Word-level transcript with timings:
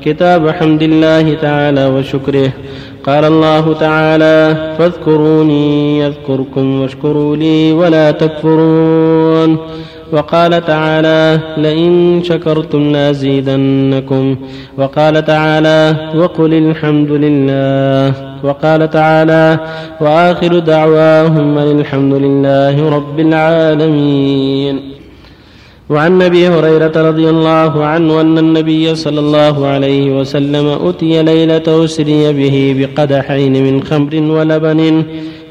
كتاب 0.00 0.50
حمد 0.50 0.82
الله 0.82 1.34
تعالى 1.34 1.86
وشكره. 1.86 2.52
قال 3.06 3.24
الله 3.24 3.72
تعالى 3.72 4.56
فاذكروني 4.78 5.98
يذكركم 5.98 6.80
واشكروا 6.80 7.36
لي 7.36 7.72
ولا 7.72 8.10
تكفرون. 8.10 9.56
وقال 10.12 10.64
تعالى 10.64 11.38
لئن 11.56 12.20
شكرتم 12.24 12.92
لازيدنكم. 12.92 14.36
وقال 14.78 15.24
تعالى 15.24 16.10
وقل 16.16 16.54
الحمد 16.54 17.10
لله. 17.10 18.14
وقال 18.44 18.90
تعالى 18.90 19.58
وآخر 20.00 20.58
دعواهم 20.58 21.58
الحمد 21.58 22.14
لله 22.14 22.90
رب 22.96 23.20
العالمين. 23.20 24.91
وعن 25.90 26.22
أبي 26.22 26.48
هريرة 26.48 26.92
رضي 26.96 27.30
الله 27.30 27.84
عنه 27.84 28.20
أن 28.20 28.38
النبي 28.38 28.94
صلى 28.94 29.20
الله 29.20 29.66
عليه 29.66 30.20
وسلم 30.20 30.66
أتي 30.88 31.22
ليلة 31.22 31.84
أسري 31.84 32.32
به 32.32 32.76
بقدحين 32.78 33.64
من 33.64 33.82
خمر 33.82 34.14
ولبن 34.14 35.04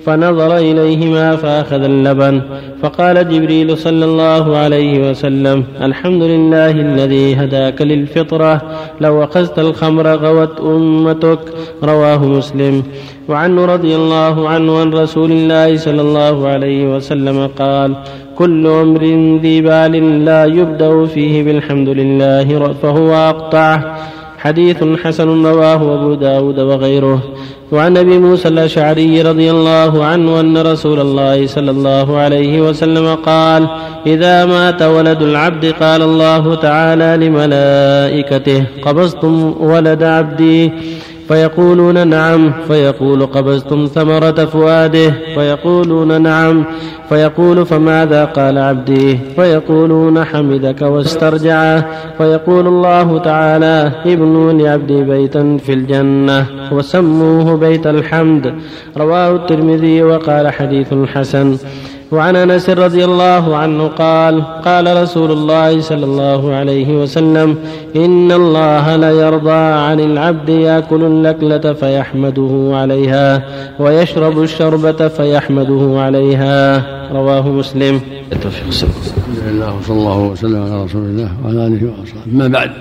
فنظر 0.05 0.57
إليهما 0.57 1.35
فأخذ 1.35 1.83
اللبن 1.83 2.41
فقال 2.81 3.29
جبريل 3.29 3.77
صلى 3.77 4.05
الله 4.05 4.57
عليه 4.57 5.09
وسلم 5.09 5.63
الحمد 5.81 6.23
لله 6.23 6.71
الذي 6.71 7.35
هداك 7.35 7.81
للفطرة 7.81 8.61
لو 9.01 9.23
أخذت 9.23 9.59
الخمر 9.59 10.07
غوت 10.15 10.59
أمتك 10.59 11.39
رواه 11.83 12.25
مسلم. 12.25 12.83
وعنه 13.29 13.65
رضي 13.65 13.95
الله 13.95 14.49
عنه 14.49 14.79
عن 14.79 14.93
رسول 14.93 15.31
الله 15.31 15.77
صلى 15.77 16.01
الله 16.01 16.47
عليه 16.47 16.95
وسلم 16.95 17.47
قال 17.47 17.95
كل 18.37 18.67
أمر 18.67 19.03
ذي 19.41 19.61
بال 19.61 20.25
لا 20.25 20.45
يبدأ 20.45 21.05
فيه 21.05 21.43
بالحمد 21.43 21.89
لله 21.89 22.73
فهو 22.81 23.13
أقطعه 23.13 23.95
حديث 24.37 24.83
حسن 25.03 25.45
رواه 25.45 25.95
أبو 25.95 26.13
داود 26.13 26.59
وغيره. 26.59 27.21
وعن 27.71 27.97
أبي 27.97 28.19
موسى 28.19 28.47
الأشعري 28.47 29.21
رضي 29.21 29.51
الله 29.51 30.05
عنه 30.05 30.39
أن 30.39 30.57
رسول 30.57 30.99
الله 30.99 31.47
صلى 31.47 31.71
الله 31.71 32.17
عليه 32.17 32.61
وسلم 32.61 33.15
قال 33.15 33.67
إذا 34.07 34.45
مات 34.45 34.81
ولد 34.81 35.21
العبد 35.21 35.65
قال 35.65 36.01
الله 36.01 36.55
تعالى 36.55 37.27
لملائكته 37.27 38.63
قبضتم 38.81 39.55
ولد 39.59 40.03
عبدي؟ 40.03 40.71
فيقولون 41.31 42.07
نعم 42.07 42.51
فيقول 42.67 43.25
قبضتم 43.25 43.85
ثمرة 43.85 44.45
فؤاده 44.45 45.13
فيقولون 45.35 46.21
نعم 46.21 46.65
فيقول 47.09 47.65
فماذا 47.65 48.25
قال 48.25 48.57
عبدي؟ 48.57 49.17
فيقولون 49.35 50.23
حمدك 50.23 50.81
واسترجعه 50.81 51.85
فيقول 52.17 52.67
الله 52.67 53.17
تعالى 53.19 53.91
ابنوا 54.05 54.53
لعبدي 54.53 55.03
بيتا 55.03 55.57
في 55.65 55.73
الجنة 55.73 56.45
وسموه 56.71 57.57
بيت 57.57 57.87
الحمد 57.87 58.53
رواه 58.97 59.35
الترمذي 59.35 60.03
وقال 60.03 60.49
حديث 60.49 60.93
حسن. 60.93 61.57
وعن 62.11 62.35
أنس 62.35 62.69
رضي 62.69 63.05
الله 63.05 63.57
عنه 63.57 63.87
قال 63.87 64.43
قال 64.61 65.03
رسول 65.03 65.31
الله 65.31 65.81
صلى 65.81 66.05
الله 66.05 66.53
عليه 66.53 67.01
وسلم 67.01 67.57
إن 67.95 68.31
الله 68.31 68.95
ليرضى 68.95 69.51
عن 69.51 69.99
العبد 69.99 70.49
يأكل 70.49 71.03
اللكله 71.03 71.73
فيحمده 71.73 72.71
عليها 72.73 73.43
ويشرب 73.79 74.43
الشربة 74.43 75.07
فيحمده 75.07 76.01
عليها. 76.01 76.85
رواه 77.13 77.47
مسلم. 77.49 78.01
الحمد 78.31 79.39
لله 79.47 79.77
وصلى 79.77 79.97
الله 79.97 80.19
وسلم 80.19 80.63
على 80.63 80.83
رسول 80.83 81.01
الله 81.01 81.31
وعلى 81.45 81.67
آله 81.67 81.91
وأصحابه. 81.91 82.31
أما 82.33 82.47
بعد 82.47 82.71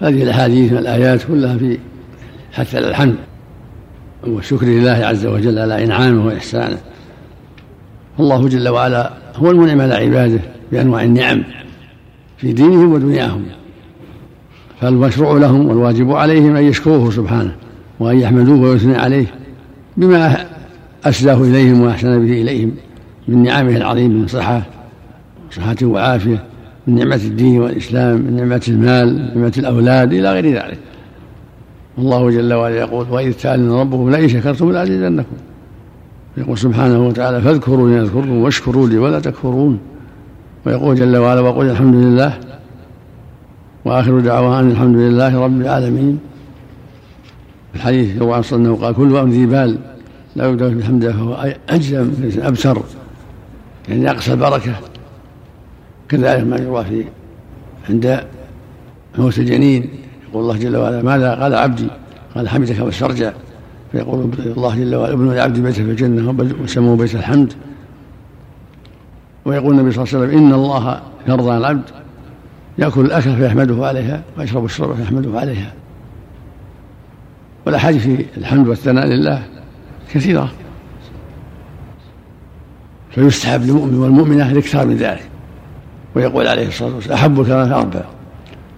هذه 0.00 0.22
الأحاديث 0.22 0.72
والآيات 0.72 1.22
كلها 1.22 1.56
في 1.56 1.78
حث 2.52 2.74
الحمد. 2.74 3.14
والشكر 4.26 4.66
لله 4.66 5.00
عز 5.04 5.26
وجل 5.26 5.58
على 5.58 5.84
إنعامه 5.84 6.26
وإحسانه. 6.26 6.78
الله 8.20 8.48
جل 8.48 8.68
وعلا 8.68 9.10
هو 9.36 9.50
المنعم 9.50 9.80
على 9.80 9.94
عباده 9.94 10.40
بأنواع 10.72 11.02
النعم 11.04 11.42
في 12.38 12.52
دينهم 12.52 12.92
ودنياهم. 12.92 13.42
فالمشروع 14.80 15.38
لهم 15.38 15.68
والواجب 15.68 16.12
عليهم 16.12 16.56
أن 16.56 16.64
يشكروه 16.64 17.10
سبحانه 17.10 17.52
وأن 18.00 18.20
يحمدوه 18.20 18.60
ويثني 18.60 18.96
عليه 18.96 19.26
بما 19.96 20.46
أسداه 21.04 21.42
إليهم 21.42 21.80
وأحسن 21.80 22.26
به 22.26 22.42
إليهم 22.42 22.72
من 23.28 23.42
نعمه 23.42 23.76
العظيمه 23.76 24.14
من 24.14 24.26
صحة 24.26 24.62
صحة 25.50 25.76
وعافية 25.82 26.44
من 26.86 26.94
نعمة 26.94 27.14
الدين 27.14 27.60
والإسلام 27.60 28.16
من 28.16 28.36
نعمة 28.36 28.62
المال 28.68 29.14
من 29.14 29.40
نعمة 29.40 29.52
الأولاد 29.58 30.12
إلى 30.12 30.32
غير 30.32 30.46
ذلك. 30.46 30.78
الله 31.98 32.30
جل 32.30 32.52
وعلا 32.52 32.76
يقول 32.76 33.06
وإذ 33.10 33.32
تعلن 33.32 33.70
ربكم 33.70 34.10
لئن 34.10 34.28
شكرتم 34.28 34.72
لأزيدنكم. 34.72 35.36
يقول 36.40 36.58
سبحانه 36.58 37.06
وتعالى 37.06 37.40
فاذكروني 37.40 38.00
اذكركم 38.00 38.38
واشكروا 38.38 38.88
لي 38.88 38.98
ولا 38.98 39.20
تكفرون. 39.20 39.78
ويقول 40.66 40.96
جل 40.96 41.16
وعلا 41.16 41.40
وقل 41.40 41.70
الحمد 41.70 41.94
لله. 41.94 42.40
وآخر 43.84 44.20
دعوانا 44.20 44.60
أن 44.60 44.70
الحمد 44.70 44.96
لله 44.96 45.40
رب 45.44 45.60
العالمين. 45.60 46.18
الحديث 47.74 48.22
روى 48.22 48.34
عن 48.34 48.42
انه 48.52 48.76
قال 48.76 48.94
كل 48.94 49.16
أمر 49.16 49.30
ذي 49.30 49.46
بال 49.46 49.78
لا 50.36 50.48
يبدأ 50.48 50.68
بالحمد 50.68 51.10
فهو 51.10 51.54
أجزم 51.68 52.10
ابتر 52.38 52.82
يعني 53.88 54.10
أقصى 54.10 54.32
البركة. 54.32 54.74
كذلك 56.08 56.46
ما 56.46 56.56
يروى 56.56 56.84
في 56.84 57.04
عند 57.90 58.24
موت 59.18 59.38
الجنين. 59.38 59.90
يقول 60.28 60.42
الله 60.42 60.56
جل 60.56 60.76
وعلا 60.76 61.02
ماذا 61.02 61.34
قال 61.34 61.54
عبدي؟ 61.54 61.88
قال 62.34 62.48
حمدك 62.48 62.80
واسترجع 62.80 63.32
فيقول 63.92 64.30
الله 64.36 64.76
جل 64.76 64.94
وعلا 64.94 65.12
ابن 65.12 65.32
لعبد 65.32 65.58
بيت 65.58 65.74
في 65.74 65.80
الجنة 65.80 66.52
وسموه 66.62 66.96
بيت 66.96 67.14
الحمد. 67.14 67.52
ويقول 69.44 69.74
النبي 69.74 69.92
صلى 69.92 70.04
الله 70.04 70.16
عليه 70.16 70.26
وسلم 70.26 70.38
إن 70.38 70.52
الله 70.52 71.00
يرضى 71.28 71.50
عن 71.50 71.58
العبد 71.58 71.82
يأكل 72.78 73.00
الأكل 73.00 73.36
فيحمده 73.36 73.86
عليها 73.86 74.22
ويشرب 74.38 74.64
الشرب 74.64 74.94
فيحمده 74.94 75.40
عليها. 75.40 75.72
والأحاديث 77.66 78.02
في 78.02 78.26
الحمد 78.36 78.68
والثناء 78.68 79.06
لله 79.06 79.42
كثيرة. 80.12 80.52
فيستحب 83.10 83.62
للمؤمن 83.62 83.94
والمؤمنة 83.94 84.50
الإكثار 84.50 84.86
من 84.86 84.96
ذلك. 84.96 85.28
ويقول 86.14 86.46
عليه 86.46 86.68
الصلاة 86.68 86.94
والسلام 86.94 87.18
أحب 87.18 87.40
الكلام 87.40 87.72
أربع. 87.72 88.00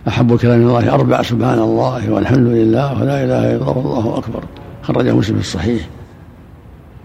أحب 0.08 0.36
كلام 0.36 0.60
الله 0.60 0.94
أربع 0.94 1.22
سبحان 1.22 1.58
الله 1.58 2.10
والحمد 2.10 2.46
لله 2.46 3.00
ولا 3.00 3.24
إله 3.24 3.56
إلا 3.56 3.56
الله 3.56 3.76
والله 3.76 4.18
أكبر. 4.18 4.42
خرجه 4.82 5.12
مسلم 5.12 5.34
في 5.36 5.40
الصحيح. 5.40 5.88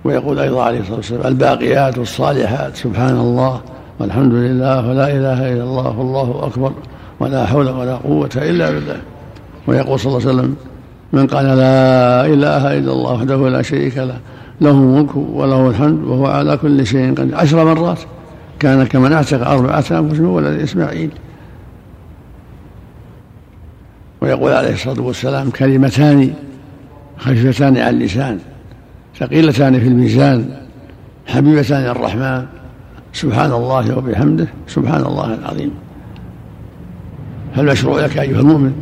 ويقول 0.04 0.40
أيضا 0.40 0.64
عليه 0.64 0.80
الصلاة 0.80 0.96
والسلام 0.96 1.28
الباقيات 1.28 1.98
الصالحات 1.98 2.76
سبحان 2.76 3.16
الله 3.16 3.62
والحمد 4.00 4.34
لله 4.34 4.90
ولا 4.90 5.12
إله 5.12 5.54
إلا 5.54 5.64
الله 5.64 6.00
والله 6.00 6.48
أكبر 6.48 6.72
ولا 7.20 7.46
حول 7.46 7.70
ولا 7.70 7.96
قوة 7.96 8.30
إلا 8.36 8.72
بالله. 8.72 8.98
ويقول 9.68 10.00
صلى 10.00 10.18
الله 10.18 10.28
عليه 10.28 10.38
وسلم 10.40 10.56
من 11.14 11.28
قال 11.28 11.46
لا 11.46 12.26
إله 12.26 12.78
إلا 12.78 12.92
الله 12.92 13.14
وحده 13.14 13.50
لا 13.50 13.62
شريك 13.62 13.98
له 13.98 14.18
له 14.62 14.72
الملك 14.72 15.16
وله 15.16 15.70
الحمد 15.70 16.04
وهو 16.04 16.26
على 16.26 16.58
كل 16.58 16.86
شيء 16.86 17.14
قدير. 17.14 17.36
عشر 17.36 17.66
مرات 17.66 18.00
كان 18.60 18.86
كمن 18.86 19.14
اعتق 19.14 19.48
أربعة 19.48 19.86
أنفس 19.92 20.20
من 20.20 20.26
ولد 20.26 20.60
إسماعيل. 20.62 21.12
ويقول 24.22 24.52
عليه 24.52 24.74
الصلاة 24.74 25.02
والسلام 25.02 25.50
كلمتان 25.50 26.34
خفيفتان 27.18 27.78
على 27.78 27.90
اللسان 27.90 28.40
ثقيلتان 29.20 29.80
في 29.80 29.88
الميزان 29.88 30.50
حبيبتان 31.28 31.86
الرحمن. 31.86 32.46
سبحان 33.14 33.52
الله 33.52 33.98
وبحمده 33.98 34.48
سبحان 34.68 35.06
الله 35.06 35.34
العظيم. 35.34 35.72
فالمشروع 37.56 38.06
لك 38.06 38.18
أيها 38.18 38.40
المؤمن 38.40 38.74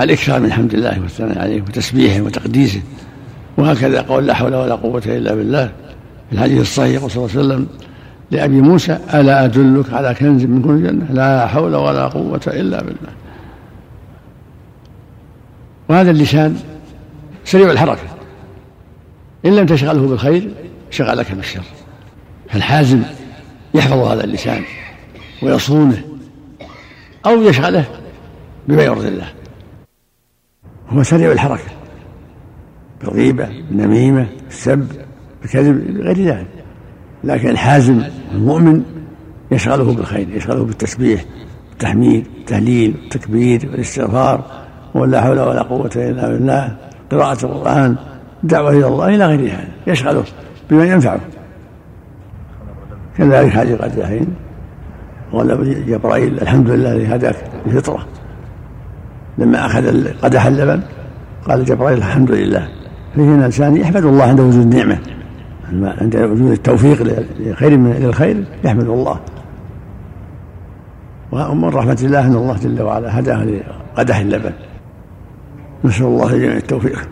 الإكثار 0.00 0.40
من 0.40 0.52
حمد 0.52 0.74
الله 0.74 1.00
والثناء 1.00 1.38
عليه 1.38 1.62
وتسبيحه 1.62 2.20
وتقديسه. 2.20 2.80
وهكذا 3.58 4.00
قول 4.00 4.26
لا 4.26 4.34
حول 4.34 4.54
ولا 4.54 4.74
قوة 4.74 5.02
إلا 5.06 5.34
بالله 5.34 5.66
في 6.30 6.32
الحديث 6.32 6.60
الصحيح 6.60 7.06
صلى 7.06 7.16
الله 7.16 7.36
عليه 7.36 7.40
وسلم 7.40 7.66
لأبي 8.30 8.60
موسى 8.60 8.98
ألا 9.14 9.44
أدلك 9.44 9.92
على 9.92 10.14
كنز 10.14 10.44
من 10.44 10.62
كنوز 10.62 10.80
الجنة؟ 10.80 11.06
لا 11.12 11.46
حول 11.46 11.74
ولا 11.74 12.06
قوة 12.06 12.40
إلا 12.46 12.82
بالله. 12.82 13.23
وهذا 15.88 16.10
اللسان 16.10 16.56
سريع 17.44 17.70
الحركة. 17.70 18.08
إن 19.46 19.56
لم 19.56 19.66
تشغله 19.66 20.08
بالخير 20.08 20.50
شغلك 20.90 21.32
بالشر 21.32 21.64
فالحازم 22.48 23.02
يحفظ 23.74 23.98
هذا 23.98 24.24
اللسان 24.24 24.62
ويصونه 25.42 26.04
أو 27.26 27.42
يشغله 27.42 27.84
بما 28.68 28.82
يرضي 28.82 29.08
الله. 29.08 29.32
هو 30.88 31.02
سريع 31.02 31.32
الحركة. 31.32 31.70
بالغيبة 33.00 33.46
بالنميمة 33.46 34.28
بالسب 34.44 34.88
بالكذب 35.42 36.00
غير 36.00 36.24
ذلك. 36.24 36.46
لكن 37.24 37.48
الحازم 37.48 38.02
المؤمن 38.32 38.82
يشغله 39.50 39.94
بالخير 39.94 40.28
يشغله 40.36 40.64
بالتسبيح 40.64 41.24
التحميد 41.72 42.26
التهليل 42.36 42.94
التكبير 43.04 43.70
والاستغفار 43.70 44.63
ولا 44.94 45.20
حول 45.20 45.40
ولا 45.40 45.62
قوة 45.62 45.90
إلا 45.96 46.28
بالله. 46.28 46.76
قراءة 47.12 47.46
القرآن 47.46 47.96
دعوة 48.42 48.70
إلى 48.70 48.86
الله 48.86 49.14
إلى 49.14 49.26
غير 49.26 49.40
هذا. 49.40 49.68
يشغله 49.86 50.24
بما 50.70 50.84
ينفعه. 50.84 51.20
كذلك 53.18 53.50
حديث 53.50 53.82
قد 53.82 54.26
قال 55.32 55.86
جبرائيل 55.86 56.42
الحمد 56.42 56.70
لله 56.70 56.92
الذي 56.92 57.06
هداك 57.06 57.36
بفطرة 57.66 58.06
لما 59.38 59.66
أخذ 59.66 60.08
قدح 60.22 60.46
اللبن 60.46 60.80
قال 61.48 61.64
جبرائيل 61.64 61.98
الحمد 61.98 62.30
لله. 62.30 62.68
فيه 63.14 63.34
الإنسان 63.34 63.76
يحمد 63.76 64.04
الله 64.04 64.24
عند 64.24 64.40
وجود 64.40 64.62
النعمة. 64.62 64.98
عند 66.00 66.16
وجود 66.16 66.50
التوفيق 66.50 67.02
لخير 67.40 67.78
من 67.78 68.04
الخير 68.04 68.44
يحمد 68.64 68.88
الله. 68.88 69.20
ومن 71.32 71.68
رحمة 71.68 71.98
الله 72.02 72.26
أن 72.26 72.34
الله 72.34 72.56
جل 72.62 72.82
وعلا 72.82 73.18
هداه 73.20 73.44
لقدح 73.96 74.18
اللبن. 74.18 74.52
نسأل 75.84 76.06
الله 76.06 76.32
جميع 76.32 76.56
التوفيق. 76.56 77.08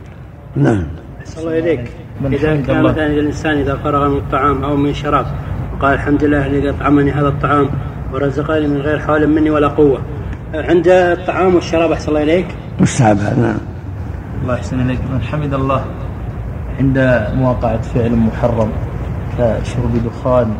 نعم. 0.57 0.87
أحسن 1.21 1.41
الله 1.41 1.59
إليك. 1.59 1.91
إذا 2.25 2.61
كان 2.61 2.83
مثلا 2.83 3.07
الإنسان 3.07 3.59
إذا 3.59 3.77
فرغ 3.77 4.09
من 4.09 4.17
الطعام 4.17 4.65
أو 4.65 4.77
من 4.77 4.91
الشراب 4.91 5.27
وقال 5.73 5.95
الحمد 5.95 6.25
لله 6.25 6.47
الذي 6.47 6.71
أطعمني 6.71 7.11
هذا 7.11 7.29
الطعام 7.29 7.71
ورزقني 8.13 8.67
من 8.67 8.81
غير 8.81 8.99
حول 8.99 9.27
مني 9.27 9.51
ولا 9.51 9.69
قوة 9.69 9.99
عند 10.55 10.89
الطعام 10.89 11.55
والشراب 11.55 11.93
أحسن 11.93 12.09
الله 12.09 12.23
إليك؟ 12.23 12.47
مستحب 12.81 13.17
نعم. 13.17 13.59
الله 14.43 14.55
يحسن 14.55 14.81
إليك. 14.81 14.99
من 15.13 15.21
حمد 15.21 15.55
الله 15.55 15.85
عند 16.79 17.27
مواقعة 17.35 17.83
فعل 17.83 18.13
محرم 18.13 18.71
كشرب 19.39 20.05
دخان 20.05 20.55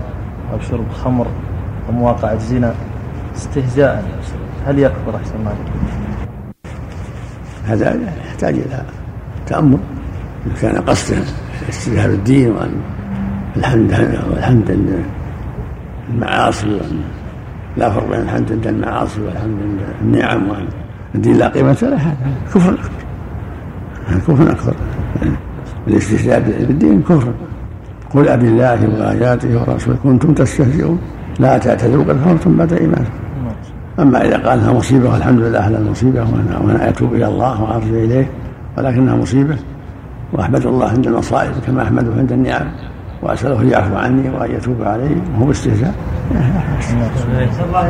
أو 0.53 0.61
شرب 0.71 0.93
خمر 1.05 1.27
أو 1.89 1.93
مواقعة 1.93 2.39
زنا 2.39 2.75
استهزاء 3.37 4.05
هل 4.67 4.79
يكفر 4.79 5.17
أحسن 5.17 5.35
الله 5.41 5.55
هذا 7.67 7.99
يحتاج 8.27 8.55
إلى 8.55 8.83
تأمل 9.47 9.79
إن 10.47 10.53
كان 10.61 10.77
قصده 10.77 11.23
استجهاد 11.69 12.11
الدين 12.11 12.51
وأن 12.51 12.73
الحمد 13.57 14.19
والحمد 14.31 14.97
المعاصي 16.11 16.81
لا 17.77 17.91
فرق 17.91 18.11
بين 18.11 18.21
الحمد 18.21 18.53
عند 18.53 18.67
المعاصي 18.67 19.21
والحمد 19.21 19.59
عند 19.63 19.81
النعم 20.03 20.49
وأن 20.51 20.67
الدين 21.15 21.37
لا 21.37 21.49
قيمة 21.49 21.79
له. 21.83 21.97
هذا 21.97 22.17
كفر 22.55 22.73
أكبر. 22.73 22.91
كفر 24.19 24.51
أكبر. 24.51 24.75
الاستشهاد 25.89 26.67
بالدين 26.67 27.03
كفر. 27.03 27.33
قل 28.15 28.29
أبي 28.29 28.49
الله 28.49 28.89
وآياته 28.89 29.61
ورسوله 29.61 29.97
كنتم 30.03 30.35
تستهزئون. 30.35 30.99
لا 31.39 31.59
تعتذروا 31.59 32.05
قد 32.05 32.21
كفرتم 32.21 32.57
بعد 32.57 32.73
إيمانكم. 32.73 33.22
أما 33.99 34.25
إذا 34.25 34.37
قال 34.37 34.59
إنها 34.59 34.73
مصيبة 34.73 35.11
والحمد 35.11 35.41
لله 35.41 35.59
على 35.59 35.77
المصيبة 35.79 36.21
وأنا, 36.21 36.59
وأنا 36.59 36.89
أتوب 36.89 37.15
إلى 37.15 37.27
الله 37.27 37.63
وأرجو 37.63 37.95
إليه 37.95 38.31
ولكنها 38.79 39.17
مصيبة. 39.17 39.57
وأحمد 40.33 40.67
الله 40.67 40.89
عند 40.89 41.07
المصائب 41.07 41.53
كما 41.67 41.83
أحمده 41.83 42.13
عند 42.19 42.33
النعم 42.33 42.67
وأسأله 43.23 43.61
أن 43.61 43.69
يعفو 43.69 43.97
عني 43.97 44.31
وأن 44.31 44.51
يتوب 44.51 44.83
علي 44.83 45.17
وهو 45.35 45.51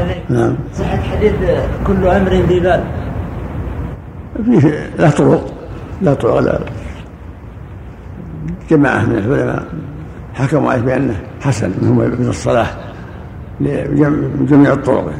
إليك 0.02 0.22
نعم. 0.28 0.54
صحة 0.74 0.96
حديث 0.96 1.32
كل 1.86 2.06
أمر 2.06 2.30
ذي 2.30 2.60
بال. 2.60 2.84
فيه 4.44 4.90
له 4.98 5.10
طرق 5.10 5.54
لا 6.02 6.14
طرق 6.14 6.38
لا. 6.38 6.60
جماعة 8.70 9.04
من 9.04 9.18
العلماء 9.18 9.64
حكموا 10.34 10.72
عليه 10.72 10.82
بأنه 10.82 11.20
حسن 11.40 11.70
من 11.82 12.26
الصلاح 12.28 12.76
لجميع 13.60 14.72
الطرق. 14.72 15.12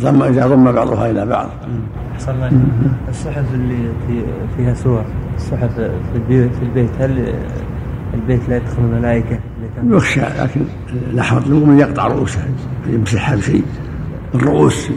ثم 0.00 0.22
إذا 0.22 0.46
ضم 0.46 0.72
بعضها 0.72 1.10
إلى 1.10 1.26
بعض. 1.26 1.48
الصحف 3.08 3.54
اللي 3.54 3.88
فيها 4.56 4.74
صور 4.74 5.04
الصحف 5.36 5.74
في 5.74 6.62
البيت 6.62 6.90
هل 7.00 7.34
البيت 8.14 8.48
لا 8.48 8.56
يدخل 8.56 8.82
الملائكة؟ 8.82 9.38
يخشى 9.86 10.20
لكن 10.20 10.60
لا 11.12 11.22
حرج 11.22 11.48
من 11.48 11.78
يقطع 11.78 12.06
رؤوسها 12.06 12.44
يمسحها 12.86 13.36
بشيء 13.36 13.64
الرؤوس 14.34 14.90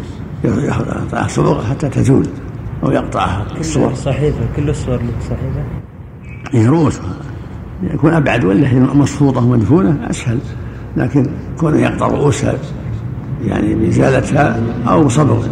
يقطع 0.44 1.28
صبغ 1.28 1.64
حتى 1.64 1.90
تزول 1.90 2.28
أو 2.84 2.92
يقطعها 2.92 3.46
الصور. 3.60 3.94
صحيفة 3.94 4.40
كل 4.56 4.70
الصور 4.70 4.96
اللي 4.96 5.12
صحيفة؟ 5.22 5.64
هي 6.52 6.68
رؤوس. 6.68 7.02
يكون 7.84 8.14
أبعد 8.14 8.44
ولا 8.46 8.68
هي 8.68 8.80
مصفوطة 8.80 9.46
ومدفونة؟ 9.46 10.10
أسهل. 10.10 10.40
لكن 10.98 11.26
كونه 11.60 11.78
يقطع 11.78 12.08
رؤوسها 12.08 12.54
يعني 13.48 13.76
بإزالتها 13.76 14.60
أو 14.88 15.10
صبغ 15.10 15.48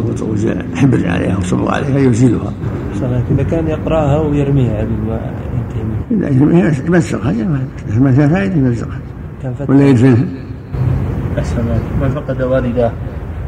حبر 0.74 1.08
عليها 1.08 1.34
أو 1.34 1.40
صبغ 1.40 1.74
عليها 1.74 1.98
يزيلها 1.98 2.52
إذا 3.30 3.42
كان 3.42 3.68
يقرأها 3.68 4.18
ويرميها 4.18 4.80
قبل 4.80 4.90
ما 5.08 5.20
ينتهي 6.10 6.34
منها. 6.40 6.68
يمزقها 6.86 7.32
ما 7.98 8.12
فيها 8.12 8.28
فائدة 8.28 8.54
يمزقها. 8.54 8.98
ولا 9.68 9.88
يدفنها 9.88 10.24
أحسن 11.38 11.64
من 12.02 12.08
فقد 12.08 12.42
والداه 12.42 12.92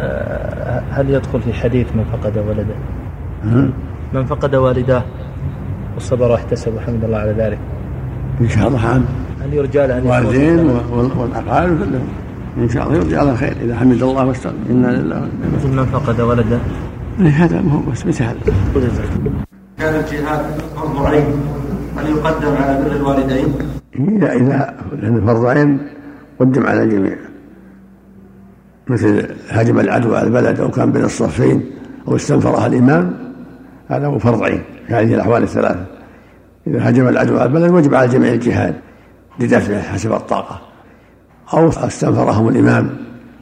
آه، 0.00 0.82
هل 0.91 1.11
يدخل 1.11 1.41
في 1.41 1.52
حديث 1.52 1.87
من 1.94 2.05
فقد 2.12 2.38
ولده؟ 2.38 2.75
من 4.14 4.25
فقد 4.25 4.55
والداه 4.55 5.02
وصبر 5.96 6.31
واحتسب 6.31 6.75
وحمد 6.75 7.05
الله 7.05 7.19
على 7.19 7.32
ذلك. 7.32 7.58
إن 8.41 8.49
شاء 8.49 8.69
الله. 8.69 8.87
عام 8.87 9.05
هل 9.43 9.55
يرجى 9.55 9.79
له 9.79 9.99
أن 9.99 10.06
والدين 10.06 10.58
والأقارب 11.17 11.79
كلهم. 11.79 12.08
إن 12.59 12.69
شاء 12.69 12.87
الله 12.87 12.97
يرجع 12.97 13.21
على 13.21 13.37
خير 13.37 13.56
إذا 13.62 13.77
حمد 13.77 14.03
الله 14.03 14.27
واستغفر 14.27 14.56
إنا 14.71 14.87
لله 14.87 15.29
مثل 15.56 15.69
من 15.69 15.85
فقد 15.85 16.21
ولده 16.21 16.59
إيه، 17.21 17.29
هذا 17.29 17.61
ما 17.61 17.73
هو 17.73 17.91
بس 17.93 18.06
مثل 18.06 18.25
هذا. 18.25 18.39
كان 19.79 19.95
الجهاد 19.95 20.41
فرض 20.77 21.06
عين. 21.06 21.25
هل 21.97 22.06
يقدم 22.06 22.56
على 22.56 22.85
بر 22.85 22.97
الوالدين؟ 22.97 23.55
اذا 23.99 24.33
إذا 24.33 24.75
لأن 25.03 25.27
فرض 25.27 25.47
عين 25.47 25.79
قدم 26.41 26.67
على 26.67 26.83
الجميع. 26.83 27.17
مثل 28.89 29.29
هجم 29.49 29.81
العدو 29.81 30.15
على 30.15 30.27
البلد 30.27 30.61
أو 30.61 30.71
كان 30.71 30.93
بين 30.93 31.05
الصفين 31.05 31.62
أو 32.09 32.17
استنفرها 32.17 32.67
الإمام 32.67 33.15
هذا 33.89 34.06
هو 34.06 34.19
فرض 34.19 34.43
عين 34.43 34.62
في 34.87 34.95
هذه 34.95 35.15
الأحوال 35.15 35.43
الثلاثة. 35.43 35.87
إذا 36.67 36.91
هجم 36.91 37.09
العدو 37.09 37.39
على 37.39 37.47
البلد 37.47 37.71
وجب 37.71 37.95
على 37.95 38.06
الجميع 38.06 38.33
الجهاد 38.33 38.75
لدفعه 39.41 39.83
حسب 39.83 40.12
الطاقة. 40.12 40.74
أو 41.52 41.69
استنفرهم 41.69 42.49
الإمام 42.49 42.91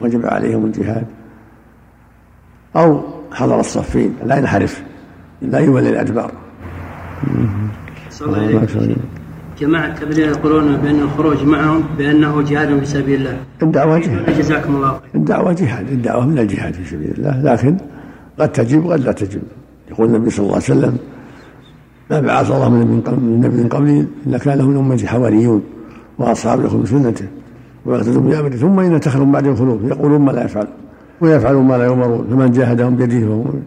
وجب 0.01 0.25
عليهم 0.25 0.65
الجهاد 0.65 1.05
أو 2.75 3.01
حضر 3.31 3.59
الصفين 3.59 4.15
لا 4.25 4.37
ينحرف 4.37 4.83
لا 5.41 5.59
يولي 5.59 5.89
الأدبار. 5.89 6.31
جماعة 9.59 9.85
التبليغ 9.85 10.27
يقولون 10.27 10.77
بأن 10.77 10.99
الخروج 10.99 11.43
معهم 11.43 11.83
بأنه 11.97 12.41
جهاد 12.41 12.79
في 12.79 12.85
سبيل 12.85 13.19
الله. 13.19 13.37
الدعوة 13.61 13.99
جهاد. 13.99 14.37
جزاكم 14.37 14.75
الله 14.75 14.89
خير؟ 14.89 14.99
الدعوة 15.15 15.53
جهاد 15.53 15.89
الدعوة 15.91 16.25
من 16.27 16.39
الجهاد 16.39 16.73
في 16.73 16.85
سبيل 16.85 17.13
الله 17.17 17.53
لكن 17.53 17.77
قد 18.39 18.51
تجب 18.51 18.85
وقد 18.85 18.99
لا 18.99 19.11
تجب. 19.11 19.41
يقول 19.91 20.07
النبي 20.07 20.29
صلى 20.29 20.43
الله 20.43 20.55
عليه 20.55 20.63
وسلم 20.63 20.97
ما 22.11 22.19
بعث 22.19 22.51
الله 22.51 22.69
من 22.69 23.41
نبي 23.43 23.57
من 23.57 23.69
قبلي 23.69 24.07
إلا 24.27 24.37
كان 24.37 24.57
له 24.57 24.67
من 24.67 24.77
أمتي 24.77 25.07
حواريون 25.07 25.63
وأصحاب 26.17 26.61
يأخذوا 26.61 26.85
سنته 26.85 27.27
ويقتدون 27.85 28.23
بأمره 28.23 28.55
ثم 28.55 28.79
إن 28.79 28.99
تخلوا 28.99 29.25
بعد 29.25 29.47
الخلوف 29.47 29.83
يقولون 29.83 30.21
ما 30.21 30.31
لا 30.31 30.43
يفعل 30.45 30.67
ويفعلون 31.21 31.67
ما 31.67 31.77
لا 31.77 31.85
يؤمرون 31.85 32.27
فمن 32.29 32.51
جاهدهم 32.51 32.95
بيده 32.95 33.19
فهو 33.19 33.43
من 33.43 33.63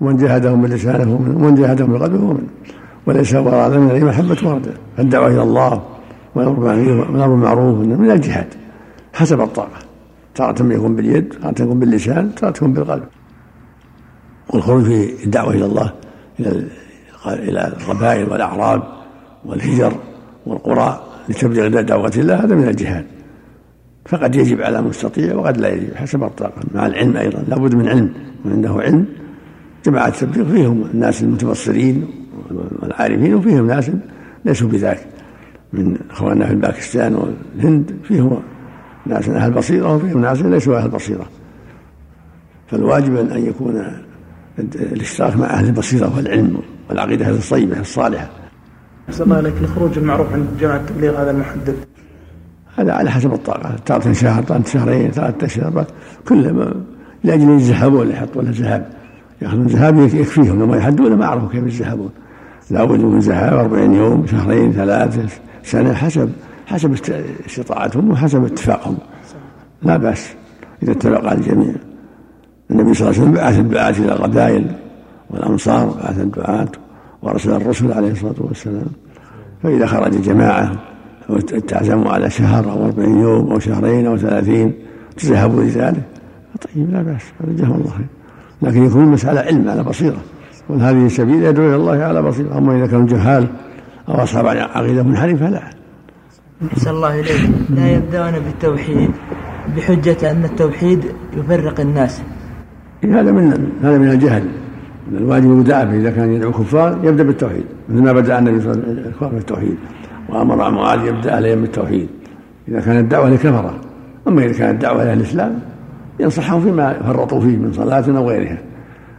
ومن 0.00 0.16
جاهدهم 0.16 0.62
بلسانه 0.62 1.04
فهو 1.04 1.18
من 1.18 1.34
ومن 1.36 1.54
جاهدهم 1.54 1.92
بقلبه 1.92 2.18
فهو 2.18 2.32
من 2.32 2.46
وليس 3.06 3.34
وراء 3.34 3.78
من 3.78 3.90
الإيمان 3.90 4.14
حبة 4.14 4.50
وردة. 4.50 4.70
فالدعوة 4.96 5.28
إلى 5.28 5.42
الله 5.42 5.82
والأمر 6.34 7.26
بالمعروف 7.26 7.78
من 7.78 8.10
الجهاد 8.10 8.54
حسب 9.14 9.40
الطاقة 9.40 9.78
تارة 10.34 10.72
يكون 10.72 10.96
باليد 10.96 11.28
تارة 11.28 11.62
يكون 11.62 11.78
باللسان 11.78 12.34
تارة 12.34 12.56
يكون 12.56 12.72
بالقلب. 12.72 13.04
والخروج 14.50 14.84
في 14.84 15.24
الدعوة 15.24 15.54
إلى 15.54 15.64
الله 15.64 15.92
إلى 16.40 16.64
إلى 17.26 17.66
القبائل 17.66 18.30
والأعراب 18.30 18.82
والهجر 19.44 19.92
والقرى 20.46 21.00
لتبليغ 21.28 21.80
دعوة 21.80 22.12
الله 22.16 22.34
هذا 22.34 22.54
من 22.54 22.68
الجهاد. 22.68 23.15
فقد 24.06 24.34
يجب 24.34 24.60
على 24.60 24.78
المستطيع 24.78 25.34
وقد 25.34 25.56
لا 25.56 25.68
يجب 25.68 25.94
حسب 25.94 26.24
الطاقة. 26.24 26.62
مع 26.74 26.86
العلم 26.86 27.16
أيضا 27.16 27.44
لابد 27.48 27.74
من 27.74 27.88
علم 27.88 28.12
من 28.44 28.52
عنده 28.52 28.70
علم. 28.70 29.06
جماعة 29.86 30.08
التبليغ 30.08 30.48
فيهم 30.52 30.84
الناس 30.94 31.22
المتبصرين 31.22 32.06
والعارفين 32.50 33.34
وفيهم 33.34 33.66
ناس 33.66 33.90
ليسوا 34.44 34.68
بذاك. 34.68 35.06
من 35.72 35.96
إخواننا 36.10 36.46
في 36.46 36.54
باكستان 36.54 37.14
والهند 37.14 37.96
فيهم 38.04 38.42
ناس 39.06 39.28
أهل 39.28 39.52
بصيرة 39.52 39.96
وفيهم 39.96 40.20
ناس 40.20 40.42
ليسوا 40.42 40.76
أهل 40.76 40.88
بصيرة. 40.88 41.26
فالواجب 42.66 43.16
ان 43.16 43.46
يكون 43.46 43.86
الاشتراك 44.58 45.36
مع 45.36 45.46
أهل 45.46 45.66
البصيرة 45.66 46.16
والعلم 46.16 46.58
والعقيدة 46.90 47.28
الطيبه 47.28 47.80
الصالحة. 47.80 48.28
أحسن 49.08 49.24
الله 49.24 49.36
عليك 49.36 49.54
الخروج 49.62 49.98
المعروف 49.98 50.32
عند 50.32 50.46
جماعة 50.60 50.76
التبليغ 50.76 51.22
هذا 51.22 51.30
المحدد 51.30 51.76
هذا 52.76 52.92
على 52.92 53.10
حسب 53.10 53.32
الطاقة. 53.32 53.76
تارة 53.86 54.12
شهر 54.12 54.42
تارة 54.42 54.64
شهرين 54.64 55.10
ثلاثة 55.10 55.46
أشهر 55.46 55.84
كلما 56.28 56.74
لأجل 57.24 57.50
الذهب 57.50 57.92
ولا 57.92 58.12
يحط 58.12 58.36
ولا 58.36 58.50
ذهب 58.50 58.86
يأخذون 59.42 59.66
ذهاب 59.66 59.98
يكفيهم 59.98 60.62
لما 60.62 60.76
يحدون 60.76 61.16
ما 61.16 61.26
عرفوا 61.26 61.48
كيف 61.48 61.80
يذهبون. 61.80 62.10
لابد 62.70 63.00
من 63.00 63.18
ذهاب 63.18 63.58
40 63.58 63.94
يوم 63.94 64.26
شهرين 64.26 64.72
ثلاثة 64.72 65.28
سنة 65.62 65.94
حسب 65.94 66.30
حسب 66.66 66.92
استطاعتهم 67.46 68.10
وحسب 68.10 68.44
اتفاقهم. 68.44 68.98
لا 69.82 69.96
بأس 69.96 70.34
إذا 70.82 70.92
اتفق 70.92 71.26
على 71.26 71.38
الجميع. 71.38 71.74
النبي 72.70 72.94
صلى 72.94 73.08
الله 73.08 73.20
عليه 73.20 73.22
وسلم 73.22 73.32
بعث 73.32 73.58
الدعاة 73.58 73.90
إلى 73.90 74.12
القبائل 74.12 74.66
والأمصار 75.30 75.86
بعث 75.86 76.20
الدعاة 76.20 76.68
وأرسل 77.22 77.50
الرسل 77.50 77.92
عليه 77.92 78.12
الصلاة 78.12 78.34
والسلام. 78.38 78.86
فإذا 79.62 79.86
خرج 79.86 80.22
جماعة 80.22 80.72
وتعزموا 81.28 82.12
على 82.12 82.30
شهر 82.30 82.70
أو 82.70 82.84
أربعين 82.86 83.20
يوم 83.20 83.52
أو 83.52 83.58
شهرين 83.58 84.06
أو 84.06 84.16
ثلاثين 84.16 84.72
تذهبوا 85.16 85.62
لذلك. 85.62 86.02
طيب 86.74 86.92
لا 86.92 87.02
بأس 87.02 87.22
هذا 87.40 87.52
جزاهم 87.52 87.74
الله 87.74 87.90
خير. 87.90 88.06
لكن 88.62 88.86
يكون 88.86 89.04
المسألة 89.04 89.40
علم 89.40 89.68
على 89.68 89.82
بصيرة. 89.82 90.16
وهذه 90.68 91.08
سبيل 91.08 91.42
يدعو 91.42 91.66
إلى 91.66 91.76
الله 91.76 92.04
على 92.04 92.22
بصيرة؟ 92.22 92.58
أما 92.58 92.76
إذا 92.76 92.86
كانوا 92.86 93.06
جهال 93.06 93.46
أو 94.08 94.14
أصحاب 94.14 94.46
عقيدة 94.46 95.02
منحرفة 95.02 95.50
لا. 95.50 95.62
أحسن 96.72 96.90
الله 96.90 97.20
إليك. 97.20 97.50
لا 97.70 97.92
يبدأون 97.92 98.32
بالتوحيد 98.32 99.10
بحجة 99.76 100.30
أن 100.30 100.44
التوحيد 100.44 101.04
يفرق 101.36 101.80
الناس. 101.80 102.22
هذا 103.04 103.32
من 103.32 103.70
هذا 103.82 103.98
من 103.98 104.10
الجهل. 104.10 104.48
الواجب 105.12 105.44
المداعبة 105.44 105.96
إذا 105.96 106.10
كان 106.10 106.32
يدعو 106.32 106.52
كفار 106.52 106.98
يبدأ 107.02 107.22
بالتوحيد 107.22 107.64
مثل 107.88 108.02
ما 108.02 108.12
بدأ 108.12 108.38
النبي 108.38 108.60
صلى 108.60 108.72
الله 108.72 108.84
عليه 108.84 109.16
وسلم 109.16 109.30
بالتوحيد. 109.30 109.76
وأمر 110.28 110.70
معاذ 110.70 111.06
يبدأ 111.06 111.36
عليهم 111.36 111.60
بالتوحيد 111.60 112.08
إذا 112.68 112.80
كانت 112.80 112.98
الدعوة 112.98 113.30
لكفرة 113.30 113.74
أما 114.28 114.44
إذا 114.44 114.58
كانت 114.58 114.70
الدعوة 114.70 115.04
لأهل 115.04 115.18
الإسلام 115.18 115.58
ينصحهم 116.20 116.60
فيما 116.60 117.02
فرطوا 117.02 117.40
فيه 117.40 117.56
من 117.56 117.72
صلاة 117.72 118.04
أو 118.08 118.28
غيرها. 118.28 118.58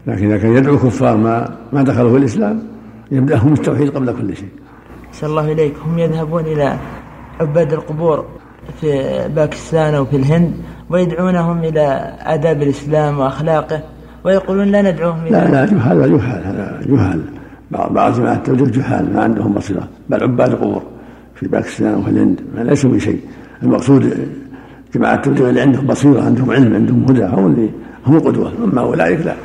لكن 0.08 0.26
إذا 0.26 0.38
كان 0.38 0.56
يدعو 0.56 0.74
الكفار 0.74 1.18
ما 1.18 1.56
ما 1.74 1.84
دخلوا 1.84 2.12
في 2.12 2.18
الإسلام 2.18 2.64
يبدأهم 3.12 3.54
بالتوحيد 3.54 3.90
قبل 3.90 4.14
كل 4.14 4.36
شيء. 4.36 4.50
أحسن 5.08 5.28
الله 5.28 5.52
إليك. 5.52 5.74
هم 5.86 6.00
يذهبون 6.00 6.46
إلى 6.46 6.78
عباد 7.40 7.74
القبور 7.74 8.26
في 8.82 9.20
باكستان 9.36 9.94
أو 9.94 10.06
في 10.06 10.16
الهند 10.16 10.54
ويدعونهم 10.90 11.64
إلى 11.64 12.14
آداب 12.20 12.62
الإسلام 12.62 13.20
وأخلاقه 13.20 13.82
ويقولون 14.24 14.68
لا 14.68 14.92
ندعوهم 14.92 15.22
إلى 15.22 15.32
لا 15.32 15.52
لا 15.52 15.66
جهال 15.66 15.98
هذا 15.98 16.08
جهال 16.08 16.44
هذا 16.46 16.82
جهال. 16.88 17.22
بعض 17.72 18.14
جماعة 18.14 18.36
التبليغ 18.36 18.70
جهال 18.70 19.14
ما 19.14 19.24
عندهم 19.24 19.54
بصيرة 19.54 19.88
بل 20.10 20.24
عباد 20.24 20.52
القبور. 20.52 20.84
في 21.40 21.48
باكستان 21.48 21.96
وفي 21.96 22.10
الهند 22.10 22.40
ما 22.56 22.64
ليسوا 22.64 22.92
بشيء 22.92 23.20
المقصود 23.64 24.28
جماعة 24.96 25.16
التبليغ 25.16 25.50
اللي 25.50 25.62
عندهم 25.62 25.88
بصيرة 25.88 26.22
عندهم 26.22 26.52
علم 26.52 26.76
عندهم 26.76 27.04
هدى 27.04 27.24
هم 27.24 27.46
اللي 27.46 27.70
هم 28.06 28.16
القدوة 28.16 28.54
أما 28.64 28.82
أولئك 28.82 29.26
لا. 29.26 29.36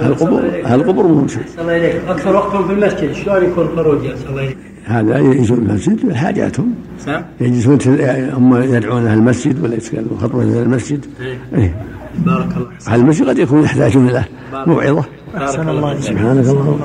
أهل 0.00 0.10
القبور 0.10 0.42
أهل 0.64 0.80
القبور 0.80 1.06
مو 1.06 1.26
شيء. 1.26 1.42
الله 1.58 1.76
إليك 1.76 2.02
أكثر 2.08 2.36
وقتهم 2.36 2.66
في 2.66 2.72
المسجد 2.72 3.12
شلون 3.12 3.44
يكون 3.44 3.68
خروج 3.76 4.04
يا 4.04 4.14
الله 4.30 4.42
إليك؟ 4.42 4.56
هذا 4.84 5.18
يجلسون 5.18 5.56
في 5.56 5.62
المسجد 5.62 6.04
لحاجاتهم. 6.04 6.74
نعم. 7.06 7.22
يجلسون 7.40 7.78
هم 8.32 8.62
يدعون 8.62 9.06
أهل 9.06 9.18
المسجد 9.18 9.64
ولا 9.64 9.74
يتكلمون 9.74 10.18
خطبه 10.18 10.42
إلى 10.42 10.62
المسجد. 10.62 11.06
إيه. 11.54 11.74
بارك 12.18 12.56
الله 12.56 12.68
أهل 12.88 13.00
المسجد 13.00 13.28
قد 13.28 13.38
يكون 13.38 13.62
يحتاجون 13.62 14.08
إلى 14.08 14.24
موعظة. 14.66 15.04
أحسن 15.36 15.68
الله 15.68 16.00
سبحانك 16.00 16.46
اللهم. 16.46 16.80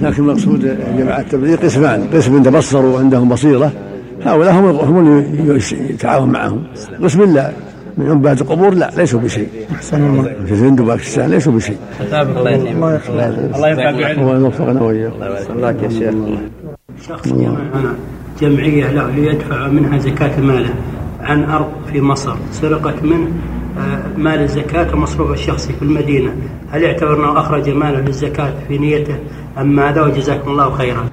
لكن 0.00 0.22
المقصود 0.22 0.78
جماعة 0.98 1.20
التبليغ 1.20 1.56
قسمان. 1.56 2.08
قسم 2.14 2.42
تبصروا 2.42 2.94
وعندهم 2.94 3.28
بصيرة. 3.28 3.72
هؤلاء 4.24 4.52
هم 4.52 4.64
هم 4.66 4.98
اللي 4.98 5.62
يتعاون 5.90 6.30
معهم. 6.32 6.62
قسم 7.02 7.34
لا. 7.34 7.52
من 7.98 8.10
عباد 8.10 8.40
القبور 8.40 8.74
لا 8.74 8.90
ليسوا 8.96 9.20
بشيء. 9.20 9.48
أحسن 9.74 10.06
الله. 10.06 10.22
في 10.46 10.52
الهند 10.52 10.80
وباكستان 10.80 11.30
ليسوا 11.30 11.52
بشيء. 11.52 11.76
الله 12.00 12.50
ينفع 12.50 13.12
الله 13.56 13.74
بعلمك 13.74 14.18
الله 14.18 14.38
يوفقنا 14.38 14.70
الله 15.50 15.70
يا 15.82 15.88
شيخ 15.88 16.14
شخص 17.08 17.28
جمع 17.28 17.60
هنا 17.74 17.94
جمعية 18.40 18.90
له 18.90 19.10
ليدفع 19.10 19.68
منها 19.68 19.98
زكاة 19.98 20.40
ماله. 20.40 20.74
عن 21.20 21.44
أرض 21.44 21.66
في 21.92 22.00
مصر. 22.00 22.36
سرقت 22.52 23.02
منه 23.02 23.28
مال 24.16 24.40
الزكاة 24.40 24.94
ومصروف 24.94 25.30
الشخصي 25.30 25.72
في 25.72 25.82
المدينة. 25.82 26.36
هل 26.70 26.82
يعتبر 26.82 27.16
أنه 27.16 27.40
أخرج 27.40 27.70
ماله 27.70 28.00
للزكاة 28.00 28.52
في 28.68 28.78
نيته 28.78 29.16
أم 29.58 29.76
ماذا؟ 29.76 30.02
وجزاكم 30.02 30.50
الله 30.50 30.70
خيرا. 30.70 31.04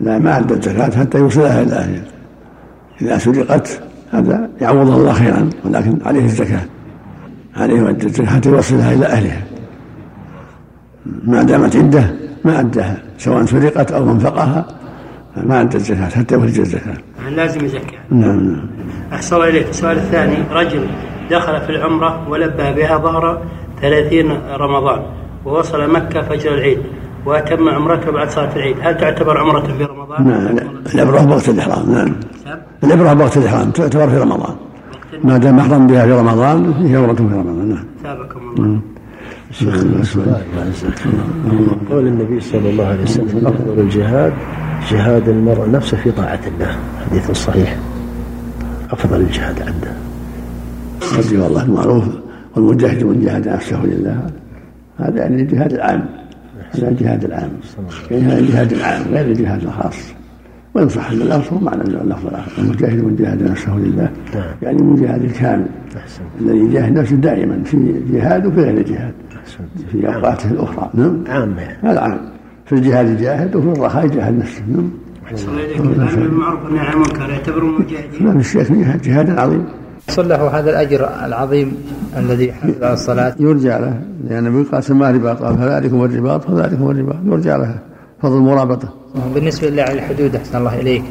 لا 0.00 0.18
ما 0.18 0.34
عندها 0.34 0.60
زكاة 0.60 0.90
حتى 0.90 1.18
يوصلها 1.18 1.62
إلى 1.62 1.72
أهلها 1.72 2.04
إذا 3.02 3.18
سرقت 3.18 3.80
هذا 4.10 4.50
يعوض 4.60 4.90
الله 4.90 5.12
خيرا 5.12 5.50
ولكن 5.64 5.98
عليه 6.06 6.24
الزكاة. 6.24 6.60
عليه 7.56 7.78
يؤدي 7.78 8.06
الزكاة 8.06 8.26
حتى 8.26 8.48
يوصلها 8.48 8.94
إلى 8.94 9.06
أهلها. 9.06 9.42
ما 11.24 11.42
دامت 11.42 11.76
عنده 11.76 12.14
ما 12.44 12.60
أداها. 12.60 13.02
سواء 13.18 13.44
سرقت 13.44 13.92
أو 13.92 14.10
أنفقها 14.10 14.66
ما 15.36 15.60
أدى 15.60 15.76
الزكاة 15.76 16.08
حتى 16.08 16.34
يخرج 16.34 16.58
الزكاة. 16.60 16.96
يعني 17.22 17.36
لازم 17.36 17.64
يزكى 17.64 17.96
نعم 18.10 18.40
نعم. 18.40 18.66
أحسن 19.12 19.36
الله 19.36 19.48
إليك. 19.48 19.68
السؤال 19.68 19.96
الثاني 19.96 20.36
رجل 20.52 20.86
دخل 21.30 21.60
في 21.60 21.70
العمرة 21.70 22.28
ولبى 22.28 22.72
بها 22.72 22.96
ظهر 22.98 23.42
ثلاثين 23.80 24.38
رمضان 24.56 25.02
ووصل 25.44 25.92
مكة 25.92 26.22
فجر 26.22 26.54
العيد 26.54 26.78
وأتم 27.26 27.68
عمرته 27.68 28.12
بعد 28.12 28.30
صلاة 28.30 28.56
العيد. 28.56 28.76
هل 28.80 28.96
تعتبر 28.96 29.38
عمرة 29.38 29.60
في 29.60 29.84
رمضان؟ 29.84 30.28
نعم 30.28 30.58
العبرة 30.94 31.20
بوقت 31.20 31.48
الإحرام 31.48 31.92
نعم. 31.92 32.12
العبرة 32.84 33.12
بوقت 33.12 33.36
الإحرام 33.36 33.70
تعتبر 33.70 34.08
في 34.08 34.18
رمضان. 34.18 34.56
ما 35.24 35.38
دام 35.38 35.56
محرم 35.56 35.86
بها 35.86 36.06
في 36.06 36.12
رمضان 36.12 36.74
فيه 36.74 36.98
عمرة 36.98 37.14
في 37.14 37.22
رمضان 37.22 37.68
نعم. 37.68 37.84
ثابكم 38.02 38.40
الله. 38.58 38.80
قول 41.90 42.06
النبي 42.06 42.40
صلى 42.40 42.70
الله 42.70 42.86
عليه 42.86 43.02
وسلم 43.02 43.46
أفضل 43.46 43.80
الجهاد 43.80 44.32
جهاد 44.90 45.28
المرء 45.28 45.70
نفسه 45.70 45.96
في 45.96 46.10
طاعة 46.10 46.40
الله. 46.46 46.76
حديث 47.10 47.30
صحيح. 47.30 47.76
أفضل 48.90 49.20
الجهاد 49.20 49.62
عنده. 49.62 50.07
رضي 51.14 51.46
الله 51.46 51.62
المعروف 51.62 52.04
والمجاهد 52.56 53.04
من 53.04 53.24
جاهد 53.24 53.48
نفسه 53.48 53.84
لله. 53.84 54.26
هذا 54.98 55.18
يعني 55.18 55.42
الجهاد 55.42 55.72
العام 55.72 56.06
هذا 56.70 56.88
الجهاد 56.88 57.24
العام. 57.24 57.50
يعني 58.10 58.22
هذا 58.22 58.38
الجهاد 58.38 58.72
العام 58.72 59.02
غير 59.10 59.26
الجهاد 59.26 59.62
الخاص. 59.62 59.96
وينصح 60.74 61.10
أن 61.10 61.22
اللفظ 61.22 61.52
هو 61.52 61.60
معنى 61.60 61.82
اللفظ 61.82 62.26
الآخر. 62.26 62.62
المجاهد 62.62 63.04
من 63.04 63.16
جاهد 63.16 63.50
نفسه 63.50 63.76
لله. 63.76 64.10
نعم. 64.34 64.44
يعني 64.62 64.78
المجاهد 64.78 65.24
الكامل. 65.24 65.66
الذي 66.40 66.58
يجاهد 66.58 66.98
نفسه 66.98 67.16
دائما 67.16 67.62
في 67.64 67.94
جهاد 68.12 68.46
وفي 68.46 68.60
غير 68.60 68.82
جهاد. 68.82 69.14
أحسن. 69.42 69.64
في 69.92 70.06
اوقاته 70.06 70.50
الاخرى 70.50 70.90
نعم. 70.94 71.24
عامة 71.28 71.60
يعني. 71.60 71.78
هذا 71.82 72.00
عام. 72.00 72.18
في 72.66 72.72
الجهاد 72.72 73.08
يجاهد 73.08 73.56
وفي 73.56 73.68
الرخاء 73.68 74.06
يجاهد 74.06 74.38
نفسه. 74.38 74.62
نعم. 74.68 74.90
أحسن. 75.26 75.48
والنهي 75.80 76.86
عن 76.86 76.92
المنكر 76.92 77.30
يعتبرون 77.30 77.74
مجاهدين. 77.80 78.26
ما 78.26 78.38
في 78.38 78.64
شك 78.64 78.72
جهاد 78.72 79.02
جهاد 79.02 79.30
عظيم 80.08 80.28
صلحوا 80.28 80.48
هذا 80.48 80.70
الأجر 80.70 81.08
العظيم 81.24 81.76
الذي 82.16 82.52
حمل 82.52 82.74
على 82.82 82.94
الصلاة. 82.94 83.34
يرجع 83.40 83.78
له 83.78 84.00
لأن 84.28 84.46
النبي 84.46 84.68
قال 84.68 84.84
سماه 84.84 85.10
رباط 85.10 85.42
قال 85.42 85.58
فذلكم 85.58 86.04
الرباط 86.04 86.44
فذلكم 86.44 86.90
الرباط. 86.90 87.16
يرجع 87.26 87.56
لها 87.56 87.78
فضل 88.22 88.36
المرابطة 88.36 88.88
بالنسبة 89.34 89.68
لله 89.70 89.82
على 89.82 89.92
الحدود 89.92 90.36
أحسن 90.36 90.58
الله 90.58 90.80
إليك. 90.80 91.02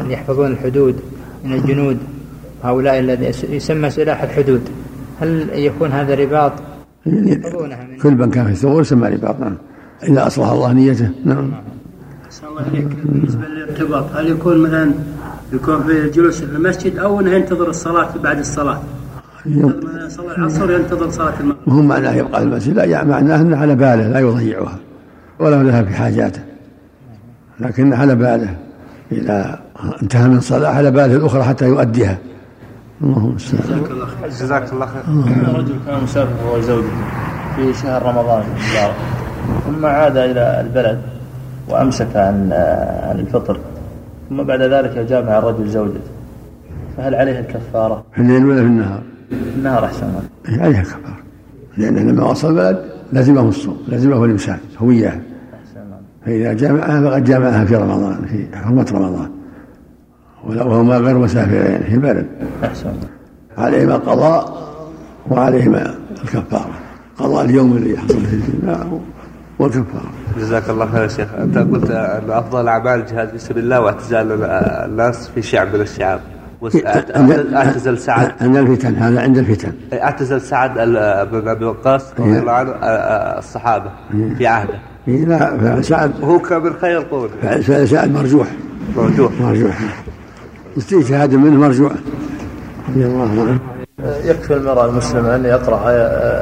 اللي 0.00 0.12
يحفظون 0.12 0.52
الحدود 0.52 0.96
من 1.44 1.52
الجنود 1.52 1.98
هؤلاء 2.64 2.98
الذي 2.98 3.32
يسمى 3.50 3.90
سلاح 3.90 4.22
الحدود. 4.22 4.60
هل 5.20 5.48
يكون 5.54 5.90
هذا 5.90 6.14
رباط؟ 6.14 6.52
يعني 7.06 7.40
كل 8.02 8.14
من 8.14 8.30
كان 8.30 8.46
في 8.46 8.52
الثغور 8.52 8.80
يسمى 8.80 9.08
رباط 9.08 9.40
نعم. 9.40 9.56
إذا 10.08 10.26
أصلح 10.26 10.48
الله 10.48 10.72
نيته 10.72 11.10
نعم. 11.24 11.50
أحسن 12.26 12.46
الله 12.46 12.68
إليك. 12.68 12.88
بالنسبة 13.04 13.46
للارتباط 13.46 14.04
هل 14.16 14.30
يكون 14.30 14.58
مثلا 14.58 14.90
يكون 15.52 15.82
في 15.82 15.92
الجلوس 15.92 16.42
في 16.42 16.56
المسجد 16.56 16.98
أو 16.98 17.20
أنه 17.20 17.30
ينتظر 17.30 17.68
الصلاة 17.68 18.08
بعد 18.22 18.38
الصلاة. 18.38 18.80
ينتظر 19.46 20.08
صلاة 20.08 20.36
العصر 20.36 20.70
ينتظر 20.70 21.10
صلاة 21.10 21.32
المغرب. 21.40 21.58
وهم 21.66 21.88
معناه 21.88 22.12
يبقى 22.12 22.42
المسجد 22.42 22.76
لا 22.76 22.84
يعني 22.84 23.08
معناه 23.08 23.40
أنه 23.40 23.56
على 23.56 23.74
باله 23.74 24.08
لا 24.08 24.20
يضيعها 24.20 24.76
ولا 25.38 25.62
لها 25.62 25.82
في 25.82 25.94
حاجاته. 25.94 26.40
لكن 27.60 27.92
على 27.92 28.14
باله 28.14 28.56
إذا 29.12 29.60
انتهى 30.02 30.28
من 30.28 30.40
صلاة 30.40 30.68
على 30.68 30.90
باله 30.90 31.16
الأخرى 31.16 31.42
حتى 31.42 31.64
يؤديها. 31.64 32.18
اللهم 33.02 33.36
جزاك 33.36 33.90
الله 33.90 34.06
خير. 34.06 34.28
جزاك 34.28 34.72
الله 34.72 34.86
خير. 34.86 35.02
رجل 35.58 35.74
كان 35.86 36.02
مسافر 36.02 36.32
هو 36.48 36.58
وزوجته 36.58 36.88
في 37.56 37.74
شهر 37.74 38.02
رمضان 38.02 38.42
المبارك 38.42 38.94
ثم 39.66 39.86
عاد 39.86 40.16
إلى 40.16 40.60
البلد 40.60 41.02
وأمسك 41.68 42.16
عن 42.16 42.52
عن 43.02 43.18
الفطر. 43.18 43.58
ثم 44.32 44.42
بعد 44.42 44.62
ذلك 44.62 44.98
جامع 44.98 45.38
الرجل 45.38 45.68
زوجته. 45.68 46.00
فهل 46.96 47.14
عليه 47.14 47.40
الكفارة؟ 47.40 48.04
في 48.14 48.20
الليل 48.20 48.46
ولا 48.46 48.60
في 48.60 48.66
النهار. 48.66 49.02
في 49.28 49.56
النهار 49.56 49.84
أحسن 49.84 50.06
الله. 50.06 50.62
عليها 50.62 50.82
كفارة 50.82 51.16
لأنه 51.76 52.00
لما 52.00 52.24
وصل 52.24 52.50
البلد 52.50 52.84
لزمه 53.12 53.48
الصوم 53.48 53.78
لزمه 53.88 54.24
الإمساك 54.24 54.60
هو 54.78 54.90
إياه 54.90 55.08
أحسن 55.10 55.80
الله. 55.80 55.98
فإذا 56.26 56.52
جامعها 56.52 57.10
فقد 57.10 57.24
جامعها 57.24 57.64
في 57.64 57.76
رمضان 57.76 58.24
في 58.24 58.56
حرمة 58.56 58.86
رمضان. 58.92 59.30
وهما 60.44 60.98
غير 60.98 61.18
مسافرين 61.18 61.82
في 61.82 61.94
البلد. 61.94 62.26
أحسن 62.64 62.88
الله. 62.88 63.08
عليهما 63.58 63.96
القضاء 63.96 64.72
وعليهما 65.30 65.94
الكفارة. 66.22 66.74
قضاء 67.16 67.44
اليوم 67.44 67.76
اللي 67.76 67.98
حصل 67.98 68.20
فيه 68.20 68.68
الجماع 69.60 69.84
والكفاره 69.84 70.10
جزاك 70.38 70.70
الله 70.70 70.86
خير 70.86 71.02
يا 71.02 71.08
شيخ. 71.08 71.28
أنت 71.38 71.58
قلت 71.58 71.90
أن 71.90 72.30
أفضل 72.30 72.68
أعمال 72.68 73.00
الجهاد 73.00 73.28
في 73.28 73.38
سبيل 73.38 73.64
الله 73.64 73.80
واعتزال 73.80 74.42
الناس 74.42 75.28
في 75.34 75.42
شعب 75.42 75.74
من 75.74 75.80
الشعاب 75.80 76.20
اعتزل 77.54 77.98
سعد. 77.98 78.32
عند 78.40 78.56
الفتن 78.56 78.94
هذا 78.94 79.22
عند 79.22 79.38
الفتن. 79.38 79.72
أعتزل 79.92 80.40
سعد 80.40 80.74
بن 81.32 81.48
أبي 81.48 81.64
وقاص 81.64 82.12
رضي 82.18 82.38
الله 82.38 82.52
عنه 82.52 82.70
الصحابة 83.38 83.90
في 84.38 84.46
عهده. 84.46 84.78
لا 85.06 85.82
سعد 85.82 86.12
هو 86.22 86.38
كان 86.38 86.62
من 86.62 86.72
خير 86.80 86.98
قول 86.98 87.30
سعد 87.88 88.12
مرجوح. 88.12 88.46
مرجوح. 88.96 89.32
مرجوح. 89.40 89.80
استجهاد 90.78 91.34
منه 91.34 91.60
مرجوح. 91.60 91.92
رضي 92.88 93.06
الله 93.06 93.22
عنه. 93.22 93.58
يكفي 94.24 94.56
المرأة 94.56 94.86
المسلمة 94.86 95.36
أن 95.36 95.44
يقرأ 95.44 95.80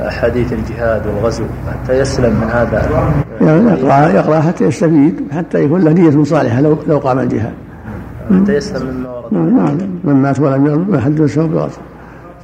أحاديث 0.08 0.52
الجهاد 0.52 1.06
والغزو 1.06 1.44
حتى 1.72 1.98
يسلم 1.98 2.30
من 2.30 2.48
هذا. 2.52 2.88
يعني 3.40 3.70
يقرأ 3.70 4.08
يقرأ 4.08 4.40
حتى 4.40 4.64
يستفيد 4.64 5.20
حتى 5.32 5.64
يكون 5.64 5.80
له 5.80 5.92
نية 5.92 6.24
صالحة 6.24 6.60
لو 6.60 6.78
لو 6.86 6.98
قام 6.98 7.18
الجهاد. 7.18 7.52
حتى 8.42 8.56
يسلم 8.56 8.86
مما 8.86 9.10
ورد. 9.10 9.32
نعم 9.32 9.56
نعم. 9.56 9.78
من 10.04 10.14
مات 10.14 10.40
ولم 10.40 10.66
يغلب 10.66 10.90
ما 10.90 11.00
حد 11.00 11.26
سوى 11.26 11.68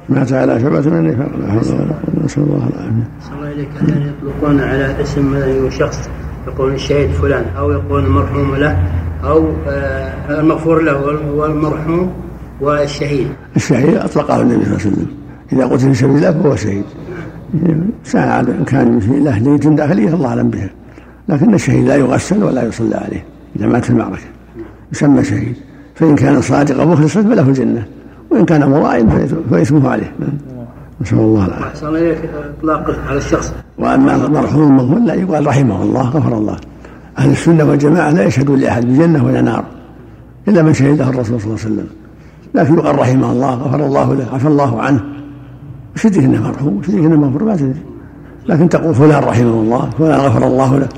مات 0.09 0.33
على 0.33 0.61
شبعة 0.61 0.81
من 0.81 0.99
النفاق 0.99 1.29
لا 1.41 1.53
حول 1.53 1.59
ولا 1.59 1.79
قوة 1.79 2.25
نسأل 2.25 2.43
الله 2.43 2.57
العافية. 2.57 3.09
صلى 3.21 3.37
الله 3.37 3.49
عليك 3.49 3.69
أن 3.81 4.13
يطلقون 4.13 4.61
على 4.61 5.03
اسم 5.03 5.35
شخص 5.71 6.09
يقول 6.47 6.75
الشهيد 6.75 7.11
فلان 7.11 7.45
أو 7.59 7.73
يقول 7.73 8.05
المرحوم 8.05 8.57
له 8.57 8.79
أو 9.25 9.49
آه، 9.69 10.41
المغفور 10.41 10.83
له 10.83 11.19
والمرحوم 11.35 12.13
والشهيد 12.61 13.29
الشهيد 13.57 13.97
أطلقه 13.97 14.41
النبي 14.41 14.65
صلى 14.65 14.75
الله 14.75 14.81
عليه 14.81 14.89
وسلم 14.89 15.07
إذا 15.53 15.67
قتل 15.67 15.79
في 15.79 15.95
سبيل 15.95 16.17
الله 16.17 16.33
فهو 16.33 16.57
شهيد 16.57 16.85
ساعة 18.05 18.41
إن 18.41 18.65
كان 18.67 19.01
في 19.01 19.21
له 19.21 19.39
نية 19.39 19.57
داخلية 19.57 20.15
الله 20.15 20.29
أعلم 20.29 20.51
بها 20.51 20.71
لكن 21.29 21.55
الشهيد 21.55 21.87
لا 21.87 21.97
يغسل 21.97 22.45
ولا 22.45 22.63
يصلى 22.63 22.97
عليه 22.97 23.25
إذا 23.57 23.67
مات 23.67 23.85
في 23.85 23.91
المعركة 23.91 24.27
يسمى 24.93 25.25
شهيد 25.25 25.57
فإن 25.95 26.17
كان 26.17 26.41
صادقا 26.41 26.85
مخلصا 26.85 27.23
فله 27.23 27.43
الجنة 27.43 27.87
وإن 28.31 28.45
كان 28.45 28.71
مرائي 28.71 29.07
فإثمه 29.51 29.89
عليه 29.89 30.13
نسأل 31.01 31.19
الله 31.19 31.47
العافية. 31.47 31.67
أحسن 31.67 31.89
إليك 31.89 32.19
إطلاقه 32.59 32.97
على 33.09 33.19
الشخص. 33.19 33.55
وأما 33.79 34.27
المرحوم 34.27 34.63
المغفور 34.63 34.99
لا 34.99 35.15
يقال 35.15 35.47
رحمه 35.47 35.83
الله 35.83 36.03
غفر 36.03 36.39
الله. 36.39 36.57
أهل 37.19 37.31
السنة 37.31 37.65
والجماعة 37.65 38.11
لا 38.11 38.25
يشهدون 38.25 38.59
لأحد 38.59 38.85
بجنة 38.85 39.25
ولا 39.25 39.41
نار 39.41 39.65
إلا 40.49 40.63
من 40.63 40.75
شهده 40.75 41.09
الرسول 41.09 41.41
صلى 41.41 41.47
الله 41.47 41.65
عليه 41.65 41.75
وسلم. 41.75 41.87
لكن 42.57 42.75
يقال 42.75 42.99
رحمه 42.99 43.33
الله 43.33 43.55
غفر 43.55 43.87
الله 43.87 44.15
له 44.15 44.27
عفى 44.33 44.49
الله 44.49 44.83
عنه. 44.83 45.01
وش 45.95 46.05
يدري 46.05 46.25
إنه 46.25 46.49
مرحوم 46.49 46.79
وش 46.79 46.89
يدري 46.89 47.07
إنه 47.07 47.17
مغفور 47.17 47.45
ما 47.45 47.57
تدري. 47.57 47.83
لكن 48.47 48.69
تقول 48.69 48.95
فلان 48.95 49.25
رحمه 49.25 49.57
الله 49.63 49.91
فلان 49.99 50.21
غفر 50.21 50.47
الله 50.47 50.79
له. 50.79 50.89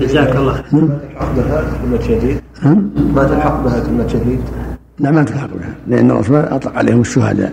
جزاك 0.00 0.36
الله 0.36 0.52
خير. 0.52 0.88
تلحق 1.12 1.32
بها 1.36 1.64
كلمة 1.82 2.00
شهيد 2.00 2.40
ما 3.14 3.24
تلحق 3.24 3.64
بها 3.64 3.80
كلمة 3.80 4.06
شهيد 4.08 4.40
لا 4.98 5.10
ما 5.10 5.22
تلحق 5.22 5.48
بها 5.48 5.74
لأن 5.88 6.10
الرسول 6.10 6.36
أطلق 6.36 6.78
عليهم 6.78 7.00
الشهداء. 7.00 7.52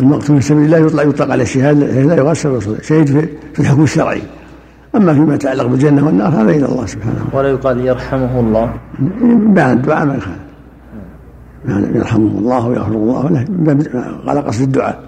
المقتول 0.00 0.40
في 0.40 0.48
سبيل 0.48 0.64
الله 0.64 0.78
يطلق 0.78 1.02
يطلق 1.02 1.30
على 1.30 1.42
الشهاد 1.42 1.76
لا 1.78 2.16
يغسل 2.16 2.60
شهيد 2.82 3.06
في, 3.06 3.28
في 3.54 3.60
الحكم 3.60 3.82
الشرعي. 3.82 4.22
أما 4.96 5.14
فيما 5.14 5.34
يتعلق 5.34 5.66
بالجنة 5.66 6.06
والنار 6.06 6.28
هذا 6.28 6.50
إلى 6.50 6.66
الله 6.66 6.86
سبحانه 6.86 7.24
ولا 7.32 7.48
يقال 7.48 7.86
يرحمه 7.86 8.40
الله. 8.40 8.72
بعد 9.54 9.76
الدعاء 9.76 10.06
ما 10.06 10.14
يخالف. 10.14 10.51
يرحمه 11.68 12.38
الله 12.38 12.66
ويغفر 12.68 12.92
الله 12.92 13.28
له. 13.28 13.44
على 14.26 14.40
قصد 14.40 14.62
الدعاء. 14.62 15.02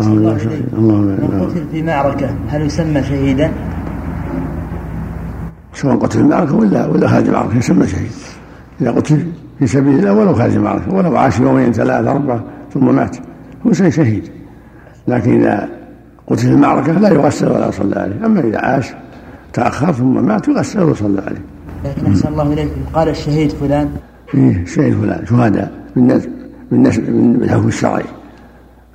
من 0.00 0.36
قتل 1.40 1.64
في 1.72 1.82
معركة 1.82 2.30
هل 2.48 2.62
يسمى 2.62 3.02
شهيدا؟ 3.02 3.52
سواء 5.74 5.96
قتل 5.96 6.18
في 6.18 6.24
المعركة 6.24 6.56
ولا 6.56 6.86
ولا 6.86 7.08
خارج 7.08 7.26
المعركة 7.26 7.56
يسمى 7.56 7.86
شهيد. 7.86 8.10
إذا 8.80 8.90
قتل 8.90 9.26
في 9.58 9.66
سبيل 9.66 9.98
الله 9.98 10.12
ولو 10.12 10.34
خارج 10.34 10.54
المعركة 10.54 10.94
ولو 10.94 11.16
عاش 11.16 11.40
يومين 11.40 11.72
ثلاثة 11.72 12.10
أربعة 12.10 12.44
ثم 12.74 12.94
مات 12.94 13.16
هو 13.66 13.72
شهيد. 13.72 14.30
لكن 15.08 15.40
إذا 15.40 15.68
قتل 16.26 16.38
في 16.38 16.48
المعركة 16.48 16.92
لا 16.92 17.08
يغسل 17.08 17.48
ولا 17.48 17.68
يصلى 17.68 18.00
عليه. 18.00 18.26
أما 18.26 18.40
إذا 18.40 18.58
عاش 18.58 18.92
تأخر 19.52 19.92
ثم 19.92 20.26
مات 20.26 20.48
يغسل 20.48 20.82
ويصلى 20.82 21.22
عليه. 21.26 21.44
لكن 21.84 22.06
أحسن 22.06 22.28
الله 22.28 22.52
إليكم. 22.52 22.80
قال 22.94 23.08
الشهيد 23.08 23.50
فلان. 23.52 23.88
إيه 24.34 24.62
الشهيد 24.62 24.94
فلان 24.94 25.26
شهداء 25.26 25.72
من 25.96 26.06
من 26.70 26.82
من 27.08 27.42
الحكم 27.42 27.68
الشرعي. 27.68 28.04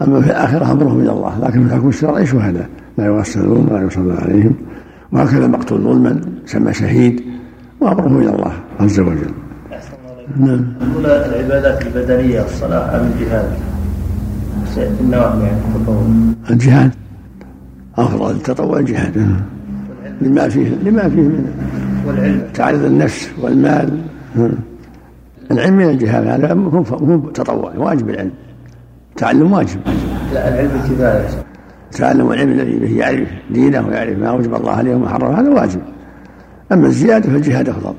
أما 0.01 0.21
في 0.21 0.27
الآخرة 0.27 0.71
أمرهم 0.71 0.99
إلى 0.99 1.11
الله 1.11 1.39
لكن 1.39 1.67
في 1.67 1.73
الحكم 1.73 1.89
الشرعي 1.89 2.25
شهداء 2.25 2.69
لا 2.97 3.05
يغسلون 3.05 3.67
ولا 3.71 3.85
يصلى 3.85 4.13
عليهم. 4.13 4.55
وهكذا 5.11 5.47
مقتول 5.47 5.81
ظلما 5.81 6.21
يسمى 6.45 6.73
شهيد 6.73 7.21
وأمره 7.81 8.19
إلى 8.19 8.29
الله 8.29 8.53
عز 8.79 8.99
وجل. 8.99 9.31
نعم. 10.39 10.65
العبادات 11.05 11.81
البدنية 11.81 12.45
الصلاة 12.45 13.01
أم 13.01 13.11
الجهاد؟ 13.15 13.45
النوافل 15.01 15.41
يعني 15.41 15.57
التطوع. 15.75 16.03
الجهاد؟ 16.49 16.91
أفضل 17.97 18.31
التطوع 18.31 18.79
الجهاد. 18.79 19.35
لما 20.21 20.49
فيه 20.49 20.69
لما 20.69 21.09
فيه 21.09 21.21
من 21.21 21.45
والعلم. 22.07 22.41
تعرض 22.53 22.83
النفس 22.83 23.29
والمال. 23.41 23.89
العلم 25.51 25.77
من 25.77 25.89
الجهاد 25.89 26.27
هذا 26.27 26.53
هو 26.53 27.29
تطوع 27.29 27.73
واجب 27.77 28.09
العلم. 28.09 28.31
تعلم 29.17 29.53
واجب. 29.53 29.79
لا 30.33 30.47
العلم 30.49 30.81
كفاية 30.89 31.27
تعلم 31.91 32.31
العلم 32.31 32.51
الذي 32.51 32.79
به 32.79 32.97
يعرف 32.97 33.27
دينه 33.51 33.87
ويعرف 33.87 34.17
ما 34.17 34.29
اوجب 34.29 34.55
الله 34.55 34.71
عليه 34.71 34.95
وما 34.95 35.09
حرم 35.09 35.35
هذا 35.35 35.49
واجب. 35.49 35.81
أما 36.71 36.87
الزيادة 36.87 37.29
فالجهاد 37.29 37.69
أفضل. 37.69 37.93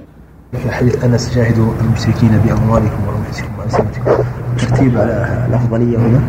في 0.52 0.70
حديث 0.70 1.04
أنس 1.04 1.34
جاهدوا 1.34 1.72
المشركين 1.80 2.30
بأموالكم 2.46 2.98
وانفسكم 3.08 3.48
وألسنتكم. 3.58 4.24
ترتيب 4.58 4.98
على 4.98 5.46
الأفضلية 5.48 5.98
هنا؟ 5.98 6.20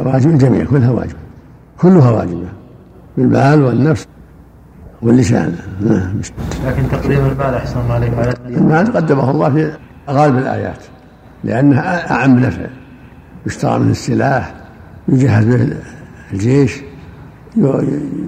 واجب 0.00 0.30
الجميع 0.30 0.64
كلها 0.64 0.90
واجب. 0.90 1.16
كلها 1.80 2.10
واجبة. 2.10 2.48
بالمال 3.16 3.62
والنفس 3.62 4.06
واللسان. 5.02 5.54
لكن 6.66 6.82
تقديم 6.92 7.26
المال 7.26 7.54
أحسن 7.54 7.80
الله 7.80 7.94
عليك 7.94 8.12
على 8.18 8.34
المال 8.46 8.92
قدمه 8.92 9.30
الله 9.30 9.50
في 9.50 9.72
غالب 10.08 10.38
الآيات 10.38 10.84
لأنها 11.44 12.10
أعم 12.10 12.38
نفع. 12.38 12.66
يشترى 13.46 13.78
منه 13.78 13.90
السلاح 13.90 14.54
يجهز 15.08 15.44
به 15.44 15.76
الجيش 16.32 16.80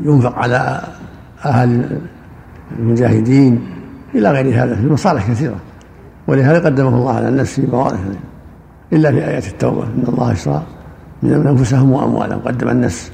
ينفق 0.05 0.39
على 0.39 0.81
أهل 1.45 2.01
المجاهدين 2.79 3.69
إلى 4.15 4.31
غير 4.31 4.65
هذا. 4.65 4.75
في 4.75 4.87
مصالح 4.87 5.31
كثيرة 5.31 5.57
ولهذا 6.27 6.65
قدمه 6.65 6.89
الله 6.89 7.17
على 7.17 7.29
النفس 7.29 7.61
في 7.61 7.67
مواضع 7.67 7.97
إلا 8.93 9.11
في 9.11 9.25
آيات 9.25 9.47
التوبة 9.47 9.85
إن 9.85 10.05
الله 10.09 10.33
اشترى 10.33 10.63
من 11.23 11.47
أنفسهم 11.47 11.93
وأموالهم. 11.93 12.41
قدم 12.41 12.69
النفس 12.69 13.13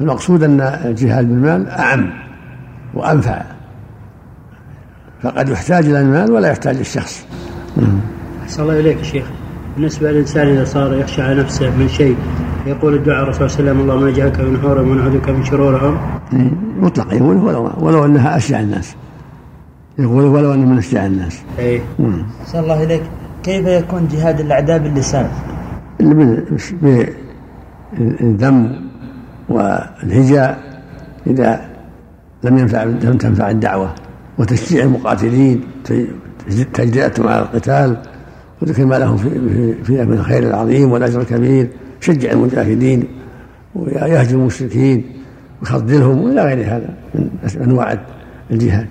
المقصود 0.00 0.42
أن 0.42 0.60
الجهاد 0.60 1.28
بالمال 1.28 1.68
أعم 1.68 2.10
وأنفع. 2.94 3.42
فقد 5.22 5.48
يحتاج 5.48 5.86
إلى 5.86 6.00
المال 6.00 6.32
ولا 6.32 6.48
يحتاج 6.48 6.76
الشخص. 6.76 7.26
أحسن 8.42 8.62
الله 8.62 8.80
إليك 8.80 8.98
يا 8.98 9.02
شيخ. 9.02 9.26
بالنسبة 9.76 10.10
للإنسان 10.10 10.46
إذا 10.48 10.64
صار 10.64 10.94
يخشى 10.94 11.22
على 11.22 11.40
نفسه 11.40 11.76
من 11.76 11.88
شيء 11.88 12.16
يقول 12.66 12.94
الدعاء 12.94 13.22
الرسول 13.22 13.50
صلى 13.50 13.60
الله 13.60 13.70
عليه 13.70 13.80
وسلم 13.80 13.90
اللهم 13.90 14.08
نجعلك 14.08 14.40
من 14.40 14.60
حورهم 14.60 14.90
ونعوذ 14.90 15.32
من 15.32 15.44
شرورهم. 15.44 15.98
مطلق. 16.80 17.14
يقول 17.14 17.36
ولو, 17.36 17.70
ولو 17.80 18.04
أنها 18.04 18.36
أشجع 18.36 18.60
الناس. 18.60 18.96
يقول 19.98 20.24
ولو 20.24 20.54
أنه 20.54 20.66
من 20.66 20.78
أشجع 20.78 21.06
الناس. 21.06 21.42
أي 21.58 21.80
أحسن 22.42 22.58
الله 22.58 22.82
إليك. 22.84 23.02
كيف 23.42 23.66
يكون 23.66 24.08
جهاد 24.08 24.40
الأعداء 24.40 24.78
باللسان؟ 24.78 25.28
بالذم 28.00 28.76
والهجاء 29.48 30.82
إذا 31.26 31.60
لم 32.44 32.58
ينفع 32.58 32.82
لم 32.84 33.16
تنفع 33.16 33.50
الدعوة. 33.50 33.94
وتشجيع 34.40 34.84
المقاتلين 34.84 35.60
تجدئتهم 36.74 37.28
على 37.28 37.42
القتال 37.42 37.96
وذكر 38.62 38.86
ما 38.86 38.94
لهم 38.94 39.16
فيها 39.82 40.04
من 40.04 40.12
الخير 40.12 40.42
العظيم 40.42 40.92
والأجر 40.92 41.20
الكبير. 41.20 41.68
شجع 42.00 42.32
المجاهدين 42.32 43.04
ويهجم 43.74 44.40
المشركين 44.40 45.04
ويخذلهم 45.60 46.22
وإلى 46.22 46.42
غير 46.44 46.58
هذا 46.66 46.94
من 47.14 47.30
أنواع 47.64 47.98
الجهاد. 48.50 48.86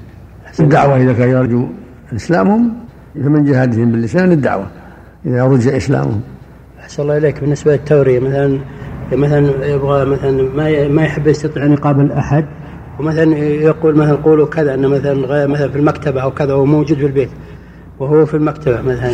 الدعوة 0.59 0.97
إذا 0.97 1.13
كان 1.13 1.29
يرجو 1.29 1.67
إسلامهم 2.15 2.73
فمن 3.15 3.45
جهادهم 3.45 3.91
باللسان 3.91 4.31
الدعوة. 4.31 4.67
إذا 5.25 5.43
رجع 5.43 5.77
إسلامهم. 5.77 6.21
أحسن 6.79 7.03
الله 7.03 7.17
إليك. 7.17 7.39
بالنسبة 7.39 7.71
للتورية 7.71 8.19
مثلا 8.19 8.59
مثلا 9.11 9.65
يبغى 9.65 10.05
مثلا 10.05 10.31
ما 10.55 10.87
ما 10.87 11.03
يحب 11.03 11.27
يستطيع 11.27 11.65
أن 11.65 11.71
يقابل 11.71 12.11
أحد 12.11 12.45
ومثلا 12.99 13.37
يقول 13.37 13.95
مثلا 13.95 14.15
قولوا 14.15 14.47
كذا 14.47 14.73
أن 14.73 14.87
مثلا 14.87 15.47
مثلا 15.47 15.69
في 15.69 15.75
المكتبة 15.75 16.21
أو 16.21 16.31
كذا 16.31 16.53
هو 16.53 16.65
موجود 16.65 16.97
في 16.97 17.05
البيت. 17.05 17.29
وهو 17.99 18.25
في 18.25 18.33
المكتبة 18.33 18.81
مثلا. 18.81 19.11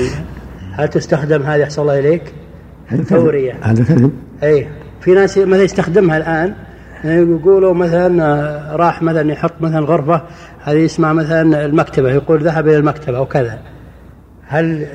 هل 0.74 0.88
تستخدم 0.88 1.44
هذه 1.44 1.64
أحسن 1.64 1.82
الله 1.82 2.00
إليك؟ 2.00 2.24
هذا 2.88 3.04
كذب 3.04 3.56
هذا 3.62 3.84
كذب. 3.84 4.12
اي 4.44 4.68
في 5.02 5.14
ناس 5.14 5.38
مثلا 5.38 5.64
يستخدمها 5.64 6.18
الآن. 6.18 6.54
يقولوا 7.04 7.74
مثلا 7.74 8.76
راح 8.76 9.02
مثلا 9.02 9.32
يحط 9.32 9.54
مثلا 9.62 9.80
غرفة 9.80 10.22
هذه 10.64 10.86
اسمها 10.86 11.14
مثلا 11.14 11.66
المكتبة 11.66 12.12
يقول 12.12 12.44
ذهب 12.44 12.68
إلى 12.68 12.78
المكتبة 12.78 13.18
أو 13.18 13.26
كذا. 13.26 13.60
هل 14.48 14.88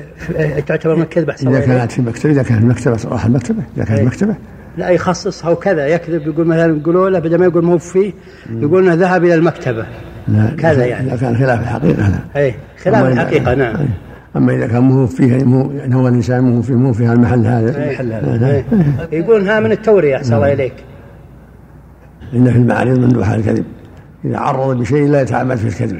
تعتبر 0.67 0.95
من 0.95 1.03
كذبه 1.03 1.33
إذا 1.33 1.59
كانت 1.59 1.91
في 1.91 1.99
المكتبة 1.99 2.31
إذا 2.31 2.43
كانت 2.43 2.63
المكتبة 2.63 2.97
راح 3.05 3.25
المكتبة. 3.25 3.63
إذا 3.77 3.85
كانت 3.85 3.99
المكتبة. 3.99 4.35
لا 4.77 4.89
يخصصها 4.89 5.49
وكذا 5.49 5.87
يكذب 5.87 6.27
يقول 6.27 6.47
مثلا 6.47 6.77
يقولوا 6.77 7.09
له 7.09 7.19
بدل 7.19 7.39
ما 7.39 7.45
يقول 7.45 7.65
مو 7.65 7.77
فيه 7.77 8.13
يقول 8.49 8.83
إنه 8.83 8.93
ذهب 8.93 9.23
إلى 9.23 9.35
المكتبة. 9.35 9.85
لا 10.27 10.55
كذا 10.59 10.85
يعني. 10.85 11.13
اذا 11.13 11.17
كان 11.17 11.37
خلاف 11.37 11.59
الحقيقة 11.59 12.09
لا. 12.09 12.41
اي 12.41 12.55
خلاف 12.83 13.05
الحقيقة 13.05 13.53
نعم. 13.53 13.75
أي. 13.75 13.87
أما 14.35 14.53
إذا 14.53 14.67
كان 14.67 14.81
مو 14.81 15.07
فيه 15.07 15.43
مو 15.43 15.71
يعني 15.71 15.95
هو 15.95 16.07
الإنسان 16.07 16.43
مو 16.43 16.61
فيه 16.61 16.75
مو 16.75 16.93
في 16.93 17.11
المحل 17.11 17.45
هذا. 17.45 17.83
المحل 17.83 18.13
هذا. 18.13 18.63
يقول 19.11 19.49
ها 19.49 19.59
من 19.59 19.71
التورية 19.71 20.17
أحسن 20.17 20.35
الله 20.35 20.53
إليك. 20.53 20.73
إن 22.33 22.51
في 22.51 22.57
المعارض 22.57 22.99
مندوحه 22.99 23.35
الكذب. 23.35 23.65
إذا 24.25 24.37
عرض 24.37 24.77
بشيء 24.77 25.07
لا 25.07 25.21
يتعمد 25.21 25.57
في 25.57 25.67
الكذب. 25.67 25.99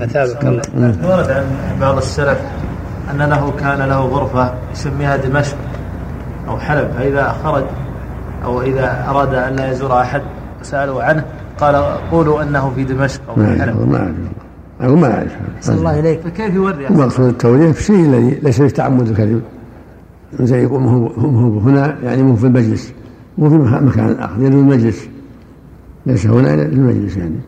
أثابك 0.00 0.44
الله. 0.44 0.62
ورد 1.04 1.30
عن 1.30 1.44
بعض 1.80 1.96
السلف 1.96 2.38
أن 3.10 3.18
له 3.18 3.52
كان 3.60 3.88
له 3.88 4.00
غرفة 4.00 4.54
يسميها 4.72 5.16
دمشق 5.16 5.56
أو 6.48 6.58
حلب 6.58 6.90
فإذا 6.98 7.36
خرج 7.44 7.64
أو 8.44 8.62
إذا 8.62 9.06
أراد 9.08 9.34
أن 9.34 9.56
لا 9.56 9.72
يزور 9.72 10.00
أحد 10.00 10.22
سالوا 10.62 11.02
عنه. 11.02 11.24
قال 11.58 11.74
قولوا 12.10 12.42
أنه 12.42 12.70
في 12.70 12.84
دمشق 12.84 13.20
أو 13.28 13.34
في 13.34 13.60
حلب. 13.60 13.88
ما 13.88 13.98
اعرف 13.98 14.14
أقول 14.80 14.98
ما 14.98 15.14
أعرف 15.14 15.36
صلى 15.60 15.76
الله 15.76 15.98
إليك. 15.98 16.20
فكيف 16.20 16.54
يوري 16.54 16.88
المقصود 16.88 17.28
التورية 17.28 17.72
في 17.72 17.80
الشيء 17.80 18.04
الذي 18.04 18.38
ليس 18.42 18.62
فيه 18.62 18.68
تعمد 18.68 19.08
الكذب 19.08 19.42
زي 20.40 20.62
يقول 20.62 20.82
هو 20.82 21.58
هنا 21.58 21.96
يعني 22.02 22.22
مو 22.22 22.36
في 22.36 22.46
المجلس. 22.46 22.92
مو 23.38 23.50
في 23.50 23.56
مكان 23.56 24.16
آخر 24.20 24.42
يعني 24.42 24.54
المجلس. 24.54 25.08
ليس 26.06 26.26
هنا 26.26 26.54
إلا 26.54 26.62
المجلس 26.62 27.16
يعني. 27.16 27.40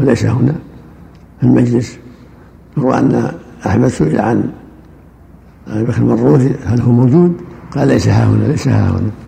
وليس 0.00 0.24
هنا 0.24 0.54
في 1.40 1.46
المجلس. 1.46 1.98
روى 2.78 2.98
أن 2.98 3.32
أحمد 3.66 3.88
سئل 3.88 4.20
عن 4.20 4.50
أبي 5.68 5.84
بكر 5.84 6.02
هل 6.66 6.80
هو 6.80 6.92
موجود؟ 6.92 7.32
قال 7.76 7.88
ليس 7.88 8.08
ها 8.08 8.24
هنا 8.24 8.44
ليس 8.44 8.68
ها 8.68 8.90
هنا. 8.90 9.10